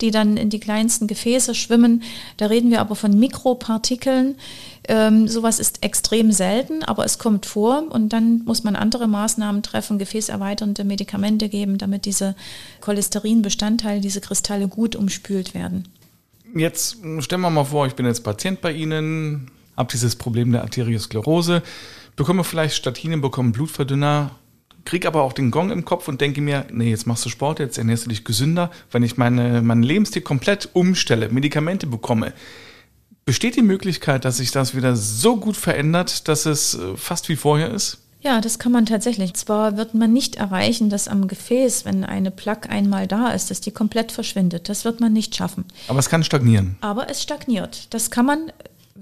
die 0.00 0.10
dann 0.10 0.36
in 0.36 0.50
die 0.50 0.58
kleinsten 0.58 1.06
Gefäße 1.06 1.54
schwimmen. 1.54 2.02
Da 2.36 2.46
reden 2.46 2.70
wir 2.70 2.80
aber 2.80 2.96
von 2.96 3.16
Mikropartikeln. 3.16 4.34
Ähm, 4.88 5.28
sowas 5.28 5.60
ist 5.60 5.84
extrem 5.84 6.32
selten, 6.32 6.82
aber 6.82 7.04
es 7.04 7.18
kommt 7.18 7.46
vor 7.46 7.84
und 7.90 8.12
dann 8.12 8.42
muss 8.44 8.64
man 8.64 8.74
andere 8.74 9.06
Maßnahmen 9.06 9.62
treffen, 9.62 9.98
gefäßerweiternde 9.98 10.82
Medikamente 10.82 11.48
geben, 11.48 11.78
damit 11.78 12.04
diese 12.04 12.34
Cholesterinbestandteile, 12.80 14.00
diese 14.00 14.20
Kristalle 14.20 14.66
gut 14.66 14.96
umspült 14.96 15.54
werden. 15.54 15.86
Jetzt 16.54 16.98
stellen 17.20 17.40
wir 17.40 17.50
mal 17.50 17.64
vor, 17.64 17.86
ich 17.86 17.94
bin 17.94 18.06
jetzt 18.06 18.24
Patient 18.24 18.60
bei 18.60 18.72
Ihnen, 18.72 19.50
habe 19.76 19.90
dieses 19.90 20.16
Problem 20.16 20.52
der 20.52 20.62
Arteriosklerose, 20.62 21.62
bekomme 22.16 22.44
vielleicht 22.44 22.74
Statine, 22.74 23.18
bekomme 23.18 23.52
Blutverdünner. 23.52 24.32
kriege 24.84 25.06
aber 25.06 25.22
auch 25.22 25.32
den 25.32 25.52
Gong 25.52 25.70
im 25.70 25.84
Kopf 25.84 26.08
und 26.08 26.20
denke 26.20 26.40
mir, 26.40 26.66
nee, 26.72 26.90
jetzt 26.90 27.06
machst 27.06 27.24
du 27.24 27.28
Sport, 27.28 27.60
jetzt 27.60 27.78
ernährst 27.78 28.04
du 28.04 28.10
dich 28.10 28.24
gesünder. 28.24 28.70
Wenn 28.90 29.04
ich 29.04 29.16
meine, 29.16 29.62
meinen 29.62 29.84
Lebensstil 29.84 30.22
komplett 30.22 30.70
umstelle, 30.72 31.28
Medikamente 31.28 31.86
bekomme, 31.86 32.32
besteht 33.24 33.56
die 33.56 33.62
Möglichkeit, 33.62 34.24
dass 34.24 34.38
sich 34.38 34.50
das 34.50 34.74
wieder 34.74 34.96
so 34.96 35.36
gut 35.36 35.56
verändert, 35.56 36.28
dass 36.28 36.46
es 36.46 36.74
äh, 36.74 36.96
fast 36.96 37.28
wie 37.28 37.36
vorher 37.36 37.70
ist? 37.70 37.98
Ja, 38.22 38.40
das 38.40 38.60
kann 38.60 38.70
man 38.70 38.86
tatsächlich. 38.86 39.34
Zwar 39.34 39.76
wird 39.76 39.94
man 39.94 40.12
nicht 40.12 40.36
erreichen, 40.36 40.90
dass 40.90 41.08
am 41.08 41.26
Gefäß, 41.26 41.84
wenn 41.84 42.04
eine 42.04 42.30
Plaque 42.30 42.70
einmal 42.70 43.08
da 43.08 43.30
ist, 43.30 43.50
dass 43.50 43.60
die 43.60 43.72
komplett 43.72 44.12
verschwindet. 44.12 44.68
Das 44.68 44.84
wird 44.84 45.00
man 45.00 45.12
nicht 45.12 45.34
schaffen. 45.34 45.64
Aber 45.88 45.98
es 45.98 46.08
kann 46.08 46.22
stagnieren. 46.22 46.76
Aber 46.80 47.10
es 47.10 47.20
stagniert. 47.20 47.92
Das 47.92 48.12
kann 48.12 48.26
man 48.26 48.52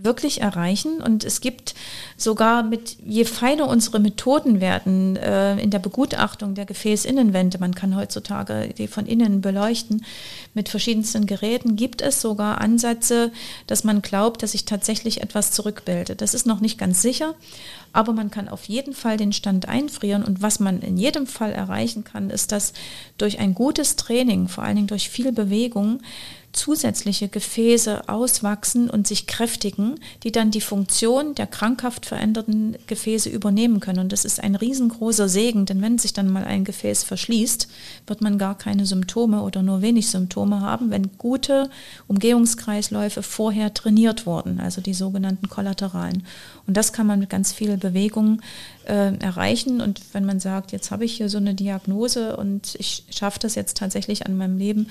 wirklich 0.02 0.40
erreichen. 0.40 1.00
Und 1.00 1.24
es 1.24 1.40
gibt 1.40 1.74
sogar 2.16 2.62
mit, 2.62 2.96
je 3.04 3.24
feiner 3.24 3.68
unsere 3.68 4.00
Methoden 4.00 4.60
werden 4.60 5.16
äh, 5.16 5.58
in 5.58 5.70
der 5.70 5.78
Begutachtung 5.78 6.54
der 6.54 6.66
Gefäßinnenwände, 6.66 7.58
man 7.58 7.74
kann 7.74 7.96
heutzutage 7.96 8.74
die 8.76 8.88
von 8.88 9.06
innen 9.06 9.40
beleuchten 9.40 10.04
mit 10.54 10.68
verschiedensten 10.68 11.26
Geräten, 11.26 11.76
gibt 11.76 12.02
es 12.02 12.20
sogar 12.20 12.60
Ansätze, 12.60 13.32
dass 13.66 13.84
man 13.84 14.02
glaubt, 14.02 14.42
dass 14.42 14.52
sich 14.52 14.64
tatsächlich 14.64 15.22
etwas 15.22 15.52
zurückbildet. 15.52 16.20
Das 16.20 16.34
ist 16.34 16.46
noch 16.46 16.60
nicht 16.60 16.78
ganz 16.78 17.02
sicher, 17.02 17.34
aber 17.92 18.12
man 18.12 18.30
kann 18.30 18.48
auf 18.48 18.64
jeden 18.64 18.94
Fall 18.94 19.16
den 19.16 19.32
Stand 19.32 19.68
einfrieren. 19.68 20.24
Und 20.24 20.42
was 20.42 20.60
man 20.60 20.80
in 20.80 20.96
jedem 20.96 21.26
Fall 21.26 21.52
erreichen 21.52 22.04
kann, 22.04 22.30
ist, 22.30 22.52
dass 22.52 22.72
durch 23.18 23.38
ein 23.38 23.54
gutes 23.54 23.96
Training, 23.96 24.48
vor 24.48 24.64
allen 24.64 24.76
Dingen 24.76 24.88
durch 24.88 25.10
viel 25.10 25.32
Bewegung, 25.32 26.00
zusätzliche 26.52 27.28
Gefäße 27.28 28.08
auswachsen 28.08 28.90
und 28.90 29.06
sich 29.06 29.26
kräftigen, 29.26 30.00
die 30.24 30.32
dann 30.32 30.50
die 30.50 30.60
Funktion 30.60 31.34
der 31.34 31.46
krankhaft 31.46 32.06
veränderten 32.06 32.76
Gefäße 32.86 33.28
übernehmen 33.28 33.80
können. 33.80 34.00
Und 34.00 34.12
das 34.12 34.24
ist 34.24 34.42
ein 34.42 34.56
riesengroßer 34.56 35.28
Segen, 35.28 35.66
denn 35.66 35.80
wenn 35.80 35.98
sich 35.98 36.12
dann 36.12 36.30
mal 36.30 36.44
ein 36.44 36.64
Gefäß 36.64 37.04
verschließt, 37.04 37.68
wird 38.06 38.20
man 38.20 38.38
gar 38.38 38.58
keine 38.58 38.84
Symptome 38.86 39.42
oder 39.42 39.62
nur 39.62 39.82
wenig 39.82 40.10
Symptome 40.10 40.60
haben, 40.60 40.90
wenn 40.90 41.16
gute 41.18 41.70
Umgehungskreisläufe 42.08 43.22
vorher 43.22 43.72
trainiert 43.72 44.26
wurden, 44.26 44.60
also 44.60 44.80
die 44.80 44.94
sogenannten 44.94 45.48
Kollateralen. 45.48 46.24
Und 46.66 46.76
das 46.76 46.92
kann 46.92 47.06
man 47.06 47.20
mit 47.20 47.30
ganz 47.30 47.52
viel 47.52 47.76
Bewegung 47.76 48.40
äh, 48.86 49.16
erreichen. 49.18 49.80
Und 49.80 50.00
wenn 50.12 50.24
man 50.24 50.40
sagt, 50.40 50.72
jetzt 50.72 50.90
habe 50.90 51.04
ich 51.04 51.12
hier 51.12 51.28
so 51.28 51.38
eine 51.38 51.54
Diagnose 51.54 52.36
und 52.36 52.74
ich 52.78 53.04
schaffe 53.10 53.38
das 53.38 53.54
jetzt 53.54 53.76
tatsächlich 53.76 54.26
an 54.26 54.36
meinem 54.36 54.58
Leben, 54.58 54.90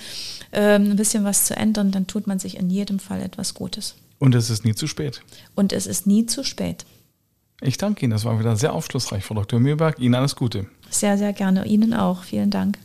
äh, 0.52 0.76
ein 0.76 0.96
bisschen 0.96 1.24
was 1.24 1.49
zu 1.50 1.58
ändern, 1.58 1.92
dann 1.92 2.06
tut 2.06 2.28
man 2.28 2.38
sich 2.38 2.58
in 2.58 2.70
jedem 2.70 3.00
Fall 3.00 3.22
etwas 3.22 3.56
Gutes. 3.56 3.96
Und 4.20 4.36
es 4.36 4.52
ist 4.52 4.66
nie 4.66 4.76
zu 4.76 4.86
spät. 4.86 5.24
Und 5.56 5.74
es 5.74 5.88
ist 5.88 6.06
nie 6.06 6.28
zu 6.28 6.44
spät. 6.44 6.86
Ich 7.62 7.78
danke 7.78 8.06
Ihnen, 8.06 8.12
das 8.12 8.24
war 8.24 8.40
wieder 8.40 8.56
sehr 8.56 8.74
aufschlussreich, 8.74 9.24
Frau 9.24 9.34
Dr. 9.34 9.60
Mühlberg. 9.60 10.00
Ihnen 10.00 10.14
alles 10.14 10.36
Gute. 10.36 10.68
Sehr, 10.92 11.18
sehr 11.18 11.34
gerne. 11.34 11.66
Ihnen 11.66 11.96
auch. 11.96 12.24
Vielen 12.24 12.52
Dank. 12.52 12.78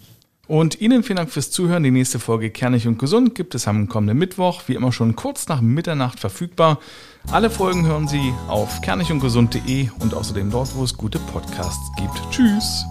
Und 0.47 0.81
Ihnen 0.81 1.03
vielen 1.03 1.17
Dank 1.17 1.31
fürs 1.31 1.51
Zuhören. 1.51 1.83
Die 1.83 1.91
nächste 1.91 2.19
Folge 2.19 2.51
Kernig 2.51 2.87
und 2.87 2.99
Gesund 2.99 3.35
gibt 3.35 3.55
es 3.55 3.69
am 3.69 3.89
kommenden 3.89 4.19
Mittwoch, 4.19 4.63
wie 4.67 4.75
immer 4.75 4.93
schon 4.93 5.15
kurz 5.15 5.47
nach 5.49 5.61
Mitternacht 5.61 6.21
verfügbar. 6.21 6.81
Alle 7.31 7.51
Folgen 7.51 7.87
hören 7.87 8.09
Sie 8.09 8.33
auf 8.49 8.81
kernigundgesund.de 8.81 9.91
und 10.01 10.15
außerdem 10.15 10.51
dort, 10.51 10.75
wo 10.75 10.85
es 10.85 10.97
gute 10.97 11.19
Podcasts 11.19 11.91
gibt. 11.99 12.21
Tschüss! 12.31 12.85